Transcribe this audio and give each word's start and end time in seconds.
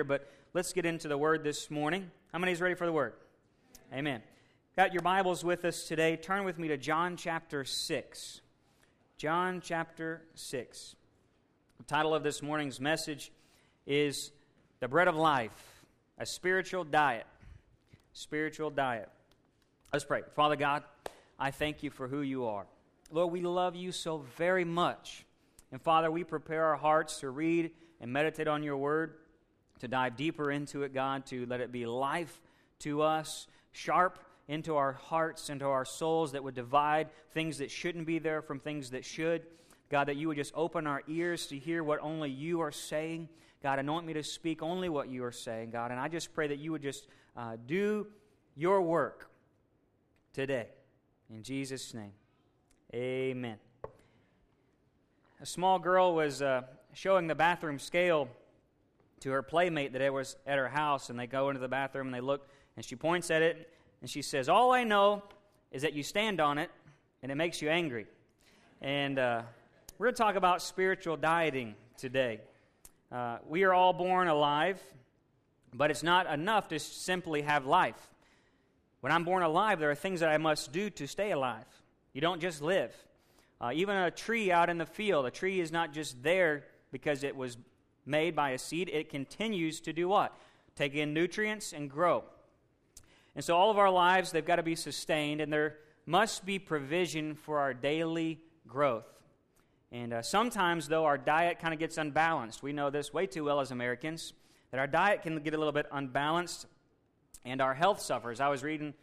reminder, 0.00 0.04
but 0.04 0.30
let's 0.54 0.72
get 0.72 0.86
into 0.86 1.08
the 1.08 1.18
Word 1.18 1.44
this 1.44 1.70
morning. 1.70 2.10
How 2.32 2.38
many 2.38 2.52
is 2.52 2.60
ready 2.60 2.74
for 2.74 2.86
the 2.86 2.92
Word? 2.92 3.12
Amen. 3.92 4.22
Got 4.76 4.92
your 4.92 5.02
Bibles 5.02 5.44
with 5.44 5.64
us 5.64 5.84
today. 5.84 6.16
Turn 6.16 6.44
with 6.44 6.58
me 6.58 6.68
to 6.68 6.76
John 6.76 7.16
chapter 7.16 7.64
6. 7.64 8.40
John 9.18 9.60
chapter 9.62 10.22
6. 10.34 10.96
The 11.78 11.84
title 11.84 12.14
of 12.14 12.22
this 12.22 12.42
morning's 12.42 12.80
message 12.80 13.30
is 13.86 14.32
The 14.80 14.88
Bread 14.88 15.08
of 15.08 15.16
Life, 15.16 15.84
a 16.18 16.24
Spiritual 16.24 16.84
Diet. 16.84 17.26
Spiritual 18.12 18.70
Diet. 18.70 19.08
Let's 19.92 20.04
pray. 20.04 20.22
Father 20.34 20.56
God, 20.56 20.82
I 21.38 21.50
thank 21.50 21.82
you 21.82 21.90
for 21.90 22.08
who 22.08 22.22
you 22.22 22.46
are. 22.46 22.64
Lord, 23.10 23.32
we 23.32 23.42
love 23.42 23.76
you 23.76 23.92
so 23.92 24.24
very 24.36 24.64
much. 24.64 25.26
And 25.72 25.82
Father, 25.82 26.10
we 26.10 26.24
prepare 26.24 26.64
our 26.64 26.76
hearts 26.76 27.20
to 27.20 27.30
read 27.30 27.72
and 28.00 28.10
meditate 28.10 28.48
on 28.48 28.62
your 28.62 28.78
word, 28.78 29.14
to 29.80 29.88
dive 29.88 30.16
deeper 30.16 30.50
into 30.50 30.82
it, 30.82 30.94
God, 30.94 31.26
to 31.26 31.46
let 31.46 31.60
it 31.60 31.72
be 31.72 31.86
life 31.86 32.40
to 32.80 33.02
us, 33.02 33.46
sharp 33.72 34.18
into 34.48 34.76
our 34.76 34.92
hearts, 34.92 35.48
into 35.48 35.64
our 35.64 35.84
souls, 35.84 36.32
that 36.32 36.42
would 36.42 36.54
divide 36.54 37.08
things 37.32 37.58
that 37.58 37.70
shouldn't 37.70 38.06
be 38.06 38.18
there 38.18 38.42
from 38.42 38.58
things 38.58 38.90
that 38.90 39.04
should. 39.04 39.42
God, 39.90 40.08
that 40.08 40.16
you 40.16 40.28
would 40.28 40.36
just 40.36 40.52
open 40.54 40.86
our 40.86 41.02
ears 41.08 41.46
to 41.48 41.58
hear 41.58 41.82
what 41.82 41.98
only 42.00 42.30
you 42.30 42.60
are 42.60 42.72
saying. 42.72 43.28
God, 43.62 43.78
anoint 43.78 44.06
me 44.06 44.12
to 44.14 44.22
speak 44.22 44.62
only 44.62 44.88
what 44.88 45.08
you 45.08 45.24
are 45.24 45.32
saying, 45.32 45.70
God. 45.70 45.90
And 45.90 46.00
I 46.00 46.08
just 46.08 46.32
pray 46.32 46.48
that 46.48 46.58
you 46.58 46.72
would 46.72 46.82
just 46.82 47.08
uh, 47.36 47.56
do 47.66 48.06
your 48.56 48.82
work 48.82 49.30
today. 50.32 50.68
In 51.28 51.42
Jesus' 51.42 51.92
name, 51.94 52.12
amen. 52.94 53.56
A 55.40 55.46
small 55.46 55.78
girl 55.78 56.14
was 56.14 56.42
uh, 56.42 56.62
showing 56.92 57.26
the 57.26 57.34
bathroom 57.34 57.78
scale 57.78 58.28
to 59.20 59.30
her 59.30 59.42
playmate 59.42 59.92
that 59.92 60.12
was 60.12 60.36
at 60.46 60.58
her 60.58 60.68
house, 60.68 61.10
and 61.10 61.18
they 61.18 61.26
go 61.26 61.50
into 61.50 61.60
the 61.60 61.68
bathroom 61.68 62.06
and 62.06 62.14
they 62.14 62.20
look, 62.20 62.48
and 62.76 62.84
she 62.84 62.96
points 62.96 63.30
at 63.30 63.42
it, 63.42 63.70
and 64.00 64.08
she 64.08 64.22
says, 64.22 64.48
All 64.48 64.72
I 64.72 64.84
know 64.84 65.22
is 65.70 65.82
that 65.82 65.92
you 65.92 66.02
stand 66.02 66.40
on 66.40 66.58
it, 66.58 66.70
and 67.22 67.30
it 67.30 67.34
makes 67.34 67.60
you 67.60 67.68
angry. 67.68 68.06
And 68.80 69.18
uh, 69.18 69.42
we're 69.98 70.06
going 70.06 70.14
to 70.14 70.22
talk 70.22 70.36
about 70.36 70.62
spiritual 70.62 71.16
dieting 71.16 71.74
today. 71.98 72.40
Uh, 73.12 73.38
we 73.46 73.64
are 73.64 73.74
all 73.74 73.92
born 73.92 74.28
alive, 74.28 74.80
but 75.74 75.90
it's 75.90 76.02
not 76.02 76.26
enough 76.26 76.68
to 76.68 76.78
simply 76.78 77.42
have 77.42 77.66
life. 77.66 78.10
When 79.00 79.12
I'm 79.12 79.24
born 79.24 79.42
alive, 79.42 79.80
there 79.80 79.90
are 79.90 79.94
things 79.94 80.20
that 80.20 80.28
I 80.28 80.38
must 80.38 80.72
do 80.72 80.90
to 80.90 81.06
stay 81.06 81.32
alive. 81.32 81.64
You 82.12 82.20
don't 82.20 82.40
just 82.40 82.62
live. 82.62 82.94
Uh, 83.60 83.72
even 83.74 83.96
a 83.96 84.10
tree 84.10 84.50
out 84.50 84.70
in 84.70 84.78
the 84.78 84.86
field, 84.86 85.26
a 85.26 85.30
tree 85.30 85.60
is 85.60 85.70
not 85.70 85.92
just 85.92 86.22
there 86.22 86.64
because 86.92 87.22
it 87.24 87.36
was 87.36 87.56
made 88.10 88.34
by 88.34 88.50
a 88.50 88.58
seed, 88.58 88.90
it 88.92 89.08
continues 89.08 89.80
to 89.80 89.92
do 89.92 90.08
what? 90.08 90.36
Take 90.76 90.94
in 90.94 91.14
nutrients 91.14 91.72
and 91.72 91.88
grow. 91.88 92.24
And 93.34 93.44
so, 93.44 93.56
all 93.56 93.70
of 93.70 93.78
our 93.78 93.90
lives, 93.90 94.32
they've 94.32 94.44
got 94.44 94.56
to 94.56 94.62
be 94.62 94.74
sustained, 94.74 95.40
and 95.40 95.52
there 95.52 95.76
must 96.04 96.44
be 96.44 96.58
provision 96.58 97.34
for 97.34 97.58
our 97.58 97.72
daily 97.72 98.40
growth. 98.66 99.06
And 99.92 100.12
uh, 100.12 100.22
sometimes, 100.22 100.88
though, 100.88 101.04
our 101.04 101.18
diet 101.18 101.58
kind 101.58 101.72
of 101.72 101.80
gets 101.80 101.98
unbalanced. 101.98 102.62
We 102.62 102.72
know 102.72 102.90
this 102.90 103.12
way 103.12 103.26
too 103.26 103.44
well 103.44 103.60
as 103.60 103.70
Americans 103.70 104.32
that 104.70 104.78
our 104.78 104.86
diet 104.86 105.22
can 105.22 105.36
get 105.40 105.54
a 105.54 105.58
little 105.58 105.72
bit 105.72 105.86
unbalanced 105.90 106.66
and 107.44 107.60
our 107.60 107.74
health 107.74 108.00
suffers. 108.00 108.40
I 108.40 108.48
was 108.48 108.62
reading 108.62 108.94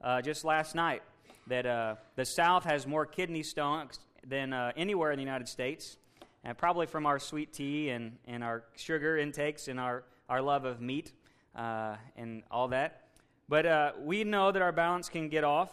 uh, 0.00 0.20
just 0.22 0.44
last 0.44 0.74
night 0.74 1.02
that 1.46 1.66
uh, 1.66 1.96
the 2.16 2.24
South 2.24 2.64
has 2.64 2.86
more 2.86 3.06
kidney 3.06 3.42
stones 3.42 4.00
than 4.26 4.52
uh, 4.52 4.72
anywhere 4.76 5.12
in 5.12 5.16
the 5.16 5.24
United 5.24 5.48
States, 5.48 5.96
and 6.44 6.56
probably 6.56 6.86
from 6.86 7.06
our 7.06 7.18
sweet 7.18 7.52
tea 7.52 7.90
and, 7.90 8.16
and 8.26 8.42
our 8.42 8.64
sugar 8.76 9.16
intakes 9.16 9.68
and 9.68 9.78
our, 9.78 10.04
our 10.28 10.42
love 10.42 10.64
of 10.64 10.80
meat 10.80 11.12
uh, 11.54 11.96
and 12.16 12.42
all 12.50 12.68
that. 12.68 13.08
But 13.48 13.66
uh, 13.66 13.92
we 14.00 14.24
know 14.24 14.50
that 14.50 14.62
our 14.62 14.72
balance 14.72 15.08
can 15.08 15.28
get 15.28 15.44
off, 15.44 15.70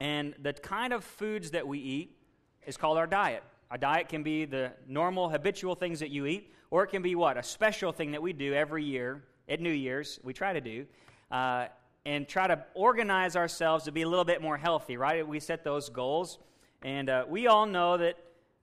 and 0.00 0.34
the 0.40 0.52
kind 0.52 0.92
of 0.92 1.04
foods 1.04 1.50
that 1.50 1.66
we 1.66 1.78
eat 1.78 2.16
is 2.66 2.76
called 2.76 2.98
our 2.98 3.06
diet. 3.06 3.42
Our 3.70 3.78
diet 3.78 4.08
can 4.08 4.22
be 4.22 4.44
the 4.44 4.72
normal, 4.86 5.28
habitual 5.28 5.74
things 5.74 6.00
that 6.00 6.10
you 6.10 6.26
eat, 6.26 6.52
or 6.70 6.84
it 6.84 6.88
can 6.88 7.02
be 7.02 7.14
what? 7.14 7.36
A 7.36 7.42
special 7.42 7.92
thing 7.92 8.12
that 8.12 8.22
we 8.22 8.32
do 8.32 8.54
every 8.54 8.84
year 8.84 9.22
at 9.48 9.60
New 9.60 9.70
Year's, 9.70 10.20
we 10.22 10.32
try 10.32 10.52
to 10.52 10.60
do. 10.60 10.86
Uh, 11.30 11.66
and 12.06 12.28
try 12.28 12.46
to 12.46 12.62
organize 12.74 13.34
ourselves 13.34 13.84
to 13.84 13.92
be 13.92 14.02
a 14.02 14.08
little 14.08 14.24
bit 14.24 14.42
more 14.42 14.58
healthy, 14.58 14.96
right? 14.96 15.26
We 15.26 15.40
set 15.40 15.64
those 15.64 15.88
goals. 15.88 16.38
And 16.82 17.08
uh, 17.08 17.24
we 17.26 17.46
all 17.46 17.64
know 17.64 17.96
that 17.96 18.18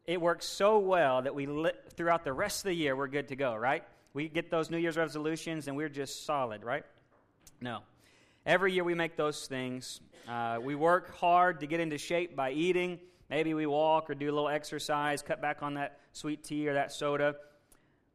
it 0.06 0.20
works 0.20 0.46
so 0.46 0.80
well 0.80 1.22
that 1.22 1.34
we, 1.34 1.46
li- 1.46 1.72
throughout 1.96 2.24
the 2.24 2.34
rest 2.34 2.62
of 2.62 2.70
the 2.70 2.74
year, 2.74 2.96
we're 2.96 3.08
good 3.08 3.28
to 3.30 3.36
go, 3.36 3.56
right? 3.56 3.84
We 4.14 4.28
get 4.28 4.50
those 4.50 4.70
New 4.70 4.78
Year's 4.78 4.98
resolutions 4.98 5.68
and 5.68 5.78
we're 5.78 5.90
just 5.90 6.26
solid, 6.26 6.64
right? 6.64 6.84
No. 7.62 7.80
Every 8.46 8.74
year 8.74 8.84
we 8.84 8.96
make 8.96 9.16
those 9.16 9.48
things. 9.48 10.02
Uh, 10.28 10.60
we 10.62 10.76
work 10.76 11.16
hard 11.16 11.60
to 11.62 11.68
get 11.68 11.80
into 11.80 11.98
shape 11.98 12.36
by 12.36 12.52
eating. 12.52 13.00
Maybe 13.30 13.54
we 13.54 13.66
walk 13.66 14.10
or 14.10 14.16
do 14.16 14.26
a 14.26 14.34
little 14.34 14.50
exercise, 14.50 15.22
cut 15.22 15.42
back 15.42 15.64
on 15.64 15.76
that 15.76 16.00
sweet 16.12 16.44
tea 16.44 16.68
or 16.68 16.74
that 16.74 16.92
soda. 16.92 17.36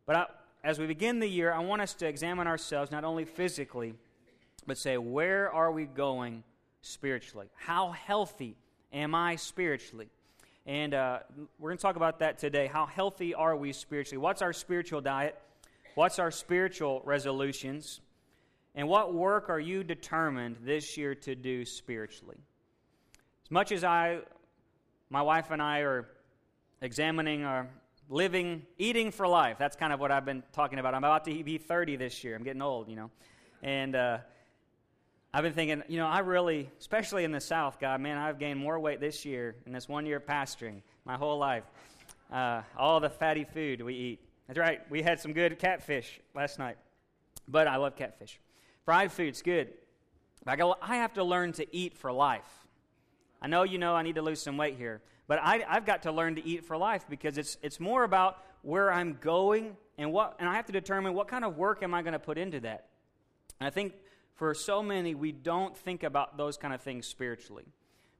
But 0.05 0.17
I, 0.17 0.27
as 0.63 0.79
we 0.79 0.87
begin 0.87 1.21
the 1.21 1.29
year, 1.29 1.53
I 1.53 1.61
want 1.61 1.81
us 1.81 1.95
to 1.95 2.07
examine 2.07 2.47
ourselves 2.47 2.91
not 2.91 3.05
only 3.05 3.25
physically, 3.25 3.95
but 4.67 4.77
say, 4.77 4.99
where 4.99 5.51
are 5.51 5.71
we 5.71 5.87
going 5.87 6.43
spiritually? 6.83 7.47
How 7.55 7.93
healthy 7.93 8.57
am 8.93 9.15
I 9.15 9.37
spiritually? 9.37 10.09
And 10.67 10.95
uh, 10.95 11.21
we're 11.61 11.71
going 11.71 11.79
to 11.79 11.83
talk 11.83 11.95
about 11.95 12.19
that 12.19 12.39
today. 12.39 12.67
How 12.67 12.87
healthy 12.87 13.35
are 13.35 13.57
we 13.57 13.73
spiritually? 13.73 14.19
What's 14.19 14.43
our 14.43 14.53
spiritual 14.53 15.01
diet? 15.01 15.39
What's 15.95 16.19
our 16.19 16.33
spiritual 16.33 17.03
resolutions? 17.05 18.01
And 18.75 18.89
what 18.89 19.15
work 19.15 19.49
are 19.49 19.61
you 19.61 19.85
determined 19.85 20.57
this 20.63 20.97
year 20.97 21.15
to 21.15 21.37
do 21.37 21.65
spiritually? 21.65 22.37
As 23.45 23.51
much 23.53 23.71
as 23.71 23.85
I, 23.85 24.19
my 25.09 25.23
wife 25.23 25.53
and 25.53 25.63
I 25.63 25.81
are 25.81 26.09
examining 26.83 27.45
our 27.45 27.69
living, 28.11 28.67
eating 28.77 29.13
for 29.13 29.29
life, 29.29 29.59
that's 29.61 29.77
kind 29.77 29.93
of 29.93 30.01
what 30.01 30.11
I've 30.11 30.25
been 30.25 30.43
talking 30.53 30.81
about. 30.81 30.95
I'm 30.95 31.05
about 31.05 31.25
to 31.27 31.45
be 31.45 31.59
30 31.59 31.95
this 31.95 32.25
year. 32.25 32.35
I'm 32.35 32.43
getting 32.43 32.61
old, 32.61 32.89
you 32.89 32.97
know. 32.97 33.11
And, 33.63 33.95
uh, 33.95 34.19
I've 35.37 35.43
been 35.43 35.53
thinking, 35.53 35.83
you 35.87 35.99
know, 35.99 36.07
I 36.07 36.21
really, 36.21 36.71
especially 36.81 37.23
in 37.25 37.31
the 37.31 37.43
South, 37.43 37.79
God, 37.79 38.01
man, 38.01 38.17
I've 38.17 38.39
gained 38.39 38.59
more 38.59 38.81
weight 38.81 39.01
this 39.01 39.27
year 39.27 39.55
in 39.67 39.73
this 39.75 39.87
one 39.87 40.07
year 40.07 40.17
of 40.17 40.25
pastoring, 40.25 40.81
my 41.05 41.19
whole 41.19 41.37
life. 41.37 41.65
Uh, 42.33 42.63
all 42.75 43.01
the 43.01 43.11
fatty 43.11 43.45
food 43.45 43.83
we 43.83 43.93
eat. 43.93 44.21
That's 44.47 44.59
right. 44.59 44.81
We 44.89 45.03
had 45.03 45.21
some 45.21 45.35
good 45.35 45.59
catfish 45.59 46.21
last 46.35 46.59
night, 46.59 46.79
but 47.47 47.69
I 47.69 47.77
love 47.77 47.97
catfish. 47.97 48.41
Fried 48.87 49.13
food's 49.13 49.43
good. 49.43 49.75
I, 50.47 50.57
go, 50.57 50.75
I 50.81 50.97
have 50.97 51.13
to 51.13 51.23
learn 51.23 51.53
to 51.53 51.67
eat 51.77 51.99
for 51.99 52.11
life. 52.11 52.67
I 53.43 53.47
know 53.47 53.63
you 53.63 53.77
know 53.77 53.95
I 53.95 54.01
need 54.01 54.15
to 54.15 54.23
lose 54.23 54.41
some 54.41 54.57
weight 54.57 54.79
here, 54.79 55.03
but 55.29 55.39
I, 55.43 55.67
have 55.69 55.85
got 55.85 56.05
to 56.05 56.13
learn 56.13 56.37
to 56.37 56.47
eat 56.47 56.65
for 56.65 56.79
life 56.79 57.05
because 57.11 57.37
it's, 57.37 57.59
it's 57.61 57.79
more 57.79 58.05
about 58.05 58.43
where 58.63 58.91
I'm 58.91 59.19
going 59.21 59.77
and 59.99 60.15
what, 60.15 60.37
and 60.39 60.49
I 60.49 60.55
have 60.55 60.65
to 60.65 60.73
determine 60.73 61.13
what 61.13 61.29
kind 61.29 61.45
of 61.45 61.59
work 61.59 61.83
am 61.83 61.93
I 61.93 62.01
going 62.01 62.15
to 62.15 62.19
put 62.19 62.39
into 62.39 62.61
that. 62.61 62.87
And 63.61 63.67
I 63.67 63.71
think 63.71 63.93
for 64.37 64.55
so 64.55 64.83
many, 64.83 65.15
we 65.15 65.33
don't 65.33 65.77
think 65.77 66.03
about 66.03 66.37
those 66.37 66.57
kind 66.57 66.75
of 66.75 66.83
things 66.83 67.07
spiritually. 67.07 67.65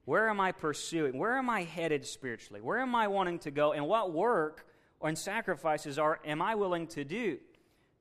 Where 0.05 0.29
am 0.29 0.39
I 0.39 0.51
pursuing? 0.51 1.17
Where 1.17 1.37
am 1.37 1.49
I 1.49 1.63
headed 1.63 2.05
spiritually? 2.05 2.59
Where 2.59 2.79
am 2.79 2.95
I 2.95 3.07
wanting 3.07 3.39
to 3.39 3.51
go? 3.51 3.73
And 3.73 3.87
what 3.87 4.11
work 4.11 4.65
and 5.01 5.17
sacrifices 5.17 5.99
are 5.99 6.19
am 6.25 6.41
I 6.41 6.55
willing 6.55 6.87
to 6.87 7.03
do 7.03 7.37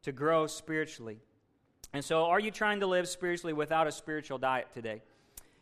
to 0.03 0.13
grow 0.13 0.47
spiritually? 0.47 1.19
And 1.93 2.05
so, 2.05 2.25
are 2.25 2.41
you 2.41 2.51
trying 2.51 2.81
to 2.81 2.87
live 2.87 3.09
spiritually 3.09 3.53
without 3.53 3.87
a 3.87 3.93
spiritual 3.93 4.39
diet 4.39 4.69
today? 4.73 5.03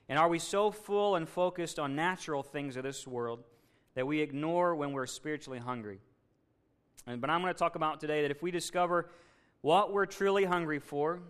And 0.09 0.19
are 0.19 0.29
we 0.29 0.39
so 0.39 0.71
full 0.71 1.17
and 1.17 1.29
focused 1.29 1.79
on 1.79 1.97
natural 1.97 2.43
things 2.43 2.77
of 2.77 2.83
this 2.83 3.07
world 3.07 3.43
that 3.95 4.07
we 4.07 4.21
ignore 4.21 4.75
when 4.75 4.93
we're 4.93 5.07
spiritually 5.07 5.59
hungry? 5.59 5.99
And, 7.07 7.21
but 7.21 7.31
I'm 7.31 7.41
going 7.41 7.53
to 7.53 7.59
talk 7.59 7.75
about 7.75 8.01
today 8.01 8.23
that 8.23 8.31
if 8.31 8.43
we 8.43 8.51
discover 8.51 9.11
what 9.61 9.93
we're 9.93 10.07
truly 10.07 10.45
hungry 10.45 10.79
for, 10.79 11.21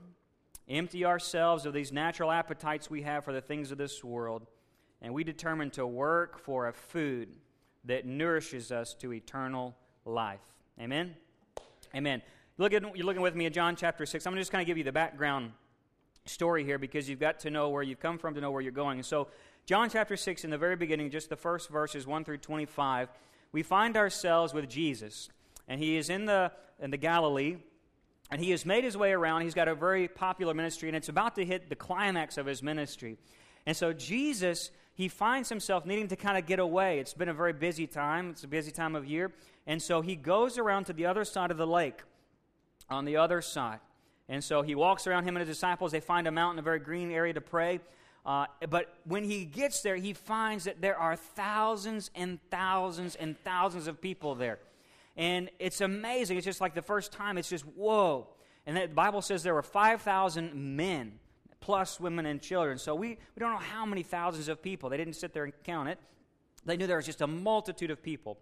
empty 0.68 1.04
ourselves 1.04 1.66
of 1.66 1.72
these 1.72 1.92
natural 1.92 2.30
appetites 2.30 2.88
we 2.90 3.02
have 3.02 3.24
for 3.24 3.32
the 3.32 3.40
things 3.40 3.70
of 3.70 3.78
this 3.78 4.02
world, 4.02 4.46
and 5.02 5.12
we 5.12 5.24
determine 5.24 5.70
to 5.70 5.86
work 5.86 6.38
for 6.38 6.68
a 6.68 6.72
food 6.72 7.28
that 7.84 8.06
nourishes 8.06 8.72
us 8.72 8.94
to 8.94 9.12
eternal 9.12 9.76
life. 10.04 10.40
Amen? 10.80 11.14
Amen. 11.94 12.22
Look 12.56 12.72
at, 12.72 12.82
you're 12.96 13.06
looking 13.06 13.22
with 13.22 13.34
me 13.34 13.46
at 13.46 13.52
John 13.52 13.76
chapter 13.76 14.06
6. 14.06 14.26
I'm 14.26 14.32
going 14.32 14.36
to 14.36 14.40
just 14.40 14.52
kind 14.52 14.62
of 14.62 14.66
give 14.66 14.78
you 14.78 14.84
the 14.84 14.92
background 14.92 15.52
story 16.24 16.64
here 16.64 16.78
because 16.78 17.08
you've 17.08 17.20
got 17.20 17.40
to 17.40 17.50
know 17.50 17.68
where 17.68 17.82
you've 17.82 18.00
come 18.00 18.18
from 18.18 18.34
to 18.34 18.40
know 18.40 18.50
where 18.50 18.62
you're 18.62 18.72
going. 18.72 19.02
so, 19.02 19.28
John 19.66 19.88
chapter 19.88 20.16
6, 20.16 20.44
in 20.44 20.50
the 20.50 20.58
very 20.58 20.76
beginning, 20.76 21.10
just 21.10 21.30
the 21.30 21.36
first 21.36 21.70
verses 21.70 22.06
1 22.06 22.24
through 22.24 22.36
25, 22.38 23.08
we 23.50 23.62
find 23.62 23.96
ourselves 23.96 24.52
with 24.52 24.68
Jesus. 24.68 25.30
And 25.66 25.80
he 25.80 25.96
is 25.96 26.10
in 26.10 26.26
the, 26.26 26.52
in 26.78 26.90
the 26.90 26.98
Galilee 26.98 27.56
and 28.34 28.42
he 28.42 28.50
has 28.50 28.66
made 28.66 28.82
his 28.82 28.96
way 28.96 29.12
around. 29.12 29.42
He's 29.42 29.54
got 29.54 29.68
a 29.68 29.76
very 29.76 30.08
popular 30.08 30.54
ministry, 30.54 30.88
and 30.88 30.96
it's 30.96 31.08
about 31.08 31.36
to 31.36 31.44
hit 31.44 31.68
the 31.68 31.76
climax 31.76 32.36
of 32.36 32.46
his 32.46 32.64
ministry. 32.64 33.16
And 33.64 33.76
so 33.76 33.92
Jesus, 33.92 34.72
he 34.94 35.06
finds 35.06 35.48
himself 35.48 35.86
needing 35.86 36.08
to 36.08 36.16
kind 36.16 36.36
of 36.36 36.44
get 36.44 36.58
away. 36.58 36.98
It's 36.98 37.14
been 37.14 37.28
a 37.28 37.32
very 37.32 37.52
busy 37.52 37.86
time, 37.86 38.30
it's 38.30 38.42
a 38.42 38.48
busy 38.48 38.72
time 38.72 38.96
of 38.96 39.06
year. 39.06 39.30
And 39.68 39.80
so 39.80 40.00
he 40.00 40.16
goes 40.16 40.58
around 40.58 40.86
to 40.86 40.92
the 40.92 41.06
other 41.06 41.24
side 41.24 41.52
of 41.52 41.58
the 41.58 41.66
lake, 41.66 42.02
on 42.90 43.04
the 43.04 43.18
other 43.18 43.40
side. 43.40 43.78
And 44.28 44.42
so 44.42 44.62
he 44.62 44.74
walks 44.74 45.06
around 45.06 45.28
him 45.28 45.36
and 45.36 45.46
his 45.46 45.56
disciples. 45.56 45.92
They 45.92 46.00
find 46.00 46.26
a 46.26 46.32
mountain, 46.32 46.58
a 46.58 46.62
very 46.62 46.80
green 46.80 47.12
area 47.12 47.34
to 47.34 47.40
pray. 47.40 47.78
Uh, 48.26 48.46
but 48.68 48.92
when 49.04 49.22
he 49.22 49.44
gets 49.44 49.80
there, 49.82 49.94
he 49.94 50.12
finds 50.12 50.64
that 50.64 50.80
there 50.80 50.98
are 50.98 51.14
thousands 51.14 52.10
and 52.16 52.40
thousands 52.50 53.14
and 53.14 53.38
thousands 53.44 53.86
of 53.86 54.00
people 54.00 54.34
there. 54.34 54.58
And 55.16 55.50
it's 55.58 55.80
amazing. 55.80 56.36
It's 56.36 56.44
just 56.44 56.60
like 56.60 56.74
the 56.74 56.82
first 56.82 57.12
time, 57.12 57.38
it's 57.38 57.48
just 57.48 57.64
whoa. 57.64 58.28
And 58.66 58.76
the 58.76 58.88
Bible 58.88 59.22
says 59.22 59.42
there 59.42 59.54
were 59.54 59.62
5,000 59.62 60.54
men, 60.54 61.18
plus 61.60 62.00
women 62.00 62.26
and 62.26 62.40
children. 62.40 62.78
So 62.78 62.94
we, 62.94 63.10
we 63.10 63.40
don't 63.40 63.52
know 63.52 63.58
how 63.58 63.86
many 63.86 64.02
thousands 64.02 64.48
of 64.48 64.62
people. 64.62 64.90
They 64.90 64.96
didn't 64.96 65.14
sit 65.14 65.32
there 65.32 65.44
and 65.44 65.52
count 65.64 65.88
it. 65.88 65.98
They 66.64 66.76
knew 66.76 66.86
there 66.86 66.96
was 66.96 67.06
just 67.06 67.20
a 67.20 67.26
multitude 67.26 67.90
of 67.90 68.02
people. 68.02 68.38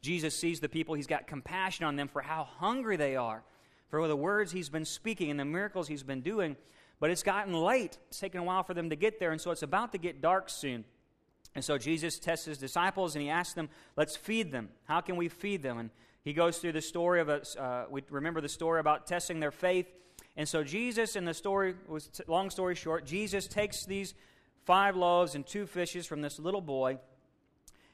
Jesus 0.00 0.36
sees 0.36 0.60
the 0.60 0.68
people, 0.68 0.94
he's 0.94 1.06
got 1.06 1.26
compassion 1.26 1.84
on 1.84 1.96
them 1.96 2.06
for 2.06 2.22
how 2.22 2.44
hungry 2.44 2.96
they 2.96 3.16
are, 3.16 3.42
for 3.88 4.06
the 4.06 4.16
words 4.16 4.52
he's 4.52 4.68
been 4.68 4.84
speaking 4.84 5.30
and 5.30 5.40
the 5.40 5.44
miracles 5.44 5.88
he's 5.88 6.04
been 6.04 6.20
doing. 6.20 6.56
But 7.00 7.10
it's 7.10 7.22
gotten 7.22 7.52
late. 7.52 7.98
It's 8.08 8.20
taken 8.20 8.40
a 8.40 8.44
while 8.44 8.62
for 8.62 8.72
them 8.72 8.90
to 8.90 8.96
get 8.96 9.18
there, 9.18 9.32
and 9.32 9.40
so 9.40 9.50
it's 9.50 9.62
about 9.62 9.92
to 9.92 9.98
get 9.98 10.22
dark 10.22 10.48
soon. 10.48 10.84
And 11.56 11.64
so 11.64 11.78
Jesus 11.78 12.18
tests 12.18 12.44
his 12.44 12.58
disciples 12.58 13.16
and 13.16 13.22
he 13.22 13.30
asks 13.30 13.54
them, 13.54 13.70
Let's 13.96 14.14
feed 14.14 14.52
them. 14.52 14.68
How 14.84 15.00
can 15.00 15.16
we 15.16 15.30
feed 15.30 15.62
them? 15.62 15.78
And 15.78 15.90
he 16.22 16.34
goes 16.34 16.58
through 16.58 16.72
the 16.72 16.82
story 16.82 17.18
of 17.18 17.30
a, 17.30 17.40
uh, 17.58 17.86
we 17.88 18.02
remember 18.10 18.42
the 18.42 18.48
story 18.48 18.78
about 18.78 19.06
testing 19.06 19.40
their 19.40 19.50
faith. 19.50 19.86
And 20.36 20.46
so 20.46 20.62
Jesus, 20.62 21.16
in 21.16 21.24
the 21.24 21.32
story, 21.32 21.74
was 21.88 22.08
t- 22.08 22.24
long 22.28 22.50
story 22.50 22.74
short, 22.74 23.06
Jesus 23.06 23.46
takes 23.46 23.86
these 23.86 24.12
five 24.66 24.96
loaves 24.96 25.34
and 25.34 25.46
two 25.46 25.66
fishes 25.66 26.06
from 26.06 26.20
this 26.20 26.38
little 26.38 26.60
boy, 26.60 26.98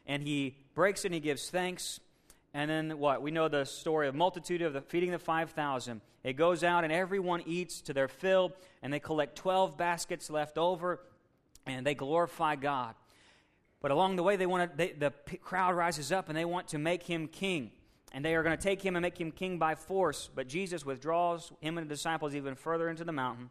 and 0.08 0.24
he 0.24 0.56
breaks 0.74 1.04
it 1.04 1.08
and 1.08 1.14
he 1.14 1.20
gives 1.20 1.48
thanks. 1.48 2.00
And 2.52 2.68
then 2.68 2.98
what? 2.98 3.22
We 3.22 3.30
know 3.30 3.46
the 3.46 3.64
story 3.64 4.08
of 4.08 4.16
multitude 4.16 4.60
of 4.62 4.72
the 4.72 4.80
feeding 4.80 5.12
the 5.12 5.20
5,000. 5.20 6.00
It 6.24 6.32
goes 6.32 6.64
out 6.64 6.82
and 6.82 6.92
everyone 6.92 7.44
eats 7.46 7.80
to 7.82 7.92
their 7.92 8.08
fill, 8.08 8.54
and 8.82 8.92
they 8.92 8.98
collect 8.98 9.36
12 9.36 9.76
baskets 9.76 10.30
left 10.30 10.58
over, 10.58 10.98
and 11.64 11.86
they 11.86 11.94
glorify 11.94 12.56
God. 12.56 12.96
But 13.82 13.90
along 13.90 14.16
the 14.16 14.22
way, 14.22 14.36
they 14.36 14.46
want 14.46 14.70
to, 14.70 14.76
they, 14.76 14.92
the 14.92 15.10
crowd 15.42 15.74
rises 15.74 16.12
up 16.12 16.28
and 16.28 16.38
they 16.38 16.44
want 16.44 16.68
to 16.68 16.78
make 16.78 17.02
him 17.02 17.26
king. 17.26 17.72
And 18.12 18.24
they 18.24 18.34
are 18.34 18.42
going 18.42 18.56
to 18.56 18.62
take 18.62 18.80
him 18.80 18.94
and 18.94 19.02
make 19.02 19.20
him 19.20 19.32
king 19.32 19.58
by 19.58 19.74
force. 19.74 20.30
But 20.32 20.46
Jesus 20.46 20.86
withdraws 20.86 21.50
him 21.60 21.76
and 21.78 21.90
the 21.90 21.94
disciples 21.94 22.34
even 22.34 22.54
further 22.54 22.88
into 22.88 23.04
the 23.04 23.12
mountain 23.12 23.50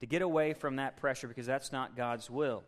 to 0.00 0.06
get 0.06 0.22
away 0.22 0.54
from 0.54 0.76
that 0.76 0.96
pressure 0.96 1.28
because 1.28 1.46
that's 1.46 1.72
not 1.72 1.96
God's 1.96 2.30
will. 2.30 2.64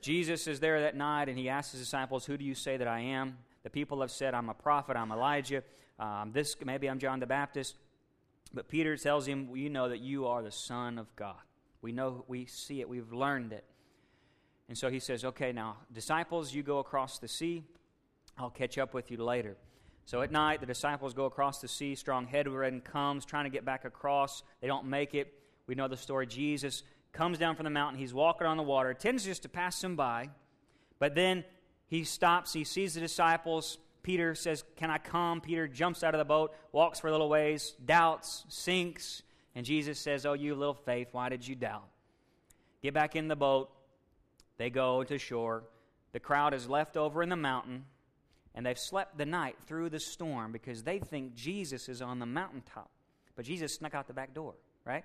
Jesus 0.00 0.46
is 0.46 0.60
there 0.60 0.80
that 0.80 0.96
night 0.96 1.28
and 1.28 1.38
he 1.38 1.48
asks 1.48 1.72
his 1.72 1.82
disciples, 1.82 2.26
Who 2.26 2.36
do 2.36 2.44
you 2.44 2.54
say 2.54 2.76
that 2.76 2.88
I 2.88 3.00
am? 3.00 3.38
The 3.62 3.70
people 3.70 4.00
have 4.00 4.10
said, 4.10 4.34
I'm 4.34 4.48
a 4.48 4.54
prophet, 4.54 4.96
I'm 4.96 5.12
Elijah, 5.12 5.62
um, 5.98 6.32
this, 6.32 6.56
maybe 6.64 6.88
I'm 6.88 6.98
John 6.98 7.20
the 7.20 7.26
Baptist. 7.26 7.76
But 8.52 8.68
Peter 8.68 8.96
tells 8.96 9.26
him, 9.26 9.48
well, 9.48 9.58
You 9.58 9.70
know 9.70 9.88
that 9.88 10.00
you 10.00 10.26
are 10.26 10.42
the 10.42 10.50
Son 10.50 10.98
of 10.98 11.14
God. 11.14 11.36
We 11.82 11.92
know, 11.92 12.24
we 12.26 12.46
see 12.46 12.80
it, 12.80 12.88
we've 12.88 13.12
learned 13.12 13.52
it. 13.52 13.64
And 14.70 14.78
so 14.78 14.88
he 14.88 15.00
says, 15.00 15.24
Okay, 15.24 15.50
now, 15.50 15.78
disciples, 15.92 16.54
you 16.54 16.62
go 16.62 16.78
across 16.78 17.18
the 17.18 17.26
sea. 17.26 17.64
I'll 18.38 18.50
catch 18.50 18.78
up 18.78 18.94
with 18.94 19.10
you 19.10 19.16
later. 19.16 19.56
So 20.04 20.22
at 20.22 20.30
night, 20.30 20.60
the 20.60 20.66
disciples 20.66 21.12
go 21.12 21.24
across 21.24 21.60
the 21.60 21.66
sea. 21.66 21.96
Strong 21.96 22.28
headwind 22.28 22.84
comes, 22.84 23.24
trying 23.24 23.44
to 23.44 23.50
get 23.50 23.64
back 23.64 23.84
across. 23.84 24.44
They 24.60 24.68
don't 24.68 24.86
make 24.86 25.12
it. 25.12 25.34
We 25.66 25.74
know 25.74 25.88
the 25.88 25.96
story. 25.96 26.28
Jesus 26.28 26.84
comes 27.12 27.36
down 27.36 27.56
from 27.56 27.64
the 27.64 27.70
mountain. 27.70 27.98
He's 27.98 28.14
walking 28.14 28.46
on 28.46 28.56
the 28.56 28.62
water. 28.62 28.94
Tends 28.94 29.24
just 29.24 29.42
to 29.42 29.48
pass 29.48 29.80
them 29.80 29.96
by. 29.96 30.30
But 31.00 31.16
then 31.16 31.44
he 31.88 32.04
stops. 32.04 32.52
He 32.52 32.62
sees 32.62 32.94
the 32.94 33.00
disciples. 33.00 33.76
Peter 34.04 34.36
says, 34.36 34.62
Can 34.76 34.88
I 34.88 34.98
come? 34.98 35.40
Peter 35.40 35.66
jumps 35.66 36.04
out 36.04 36.14
of 36.14 36.18
the 36.18 36.24
boat, 36.24 36.54
walks 36.70 37.00
for 37.00 37.08
a 37.08 37.10
little 37.10 37.28
ways, 37.28 37.74
doubts, 37.84 38.44
sinks. 38.48 39.24
And 39.56 39.66
Jesus 39.66 39.98
says, 39.98 40.24
Oh, 40.24 40.34
you 40.34 40.54
little 40.54 40.74
faith, 40.74 41.08
why 41.10 41.28
did 41.28 41.46
you 41.46 41.56
doubt? 41.56 41.88
Get 42.84 42.94
back 42.94 43.16
in 43.16 43.26
the 43.26 43.34
boat. 43.34 43.70
They 44.60 44.68
go 44.68 45.02
to 45.04 45.16
shore. 45.16 45.64
The 46.12 46.20
crowd 46.20 46.52
is 46.52 46.68
left 46.68 46.98
over 46.98 47.22
in 47.22 47.30
the 47.30 47.36
mountain, 47.36 47.86
and 48.54 48.66
they've 48.66 48.78
slept 48.78 49.16
the 49.16 49.24
night 49.24 49.56
through 49.66 49.88
the 49.88 49.98
storm 49.98 50.52
because 50.52 50.82
they 50.82 50.98
think 50.98 51.34
Jesus 51.34 51.88
is 51.88 52.02
on 52.02 52.18
the 52.18 52.26
mountaintop. 52.26 52.90
But 53.36 53.46
Jesus 53.46 53.76
snuck 53.76 53.94
out 53.94 54.06
the 54.06 54.12
back 54.12 54.34
door, 54.34 54.52
right? 54.84 55.02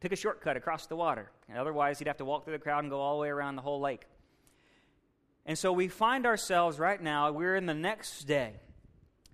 Took 0.00 0.12
a 0.12 0.16
shortcut 0.16 0.56
across 0.56 0.86
the 0.86 0.94
water. 0.94 1.28
And 1.48 1.58
otherwise, 1.58 1.98
he'd 1.98 2.06
have 2.06 2.18
to 2.18 2.24
walk 2.24 2.44
through 2.44 2.52
the 2.52 2.60
crowd 2.60 2.84
and 2.84 2.90
go 2.90 3.00
all 3.00 3.16
the 3.16 3.22
way 3.22 3.30
around 3.30 3.56
the 3.56 3.62
whole 3.62 3.80
lake. 3.80 4.02
And 5.44 5.58
so 5.58 5.72
we 5.72 5.88
find 5.88 6.24
ourselves 6.24 6.78
right 6.78 7.02
now, 7.02 7.32
we're 7.32 7.56
in 7.56 7.66
the 7.66 7.74
next 7.74 8.28
day. 8.28 8.60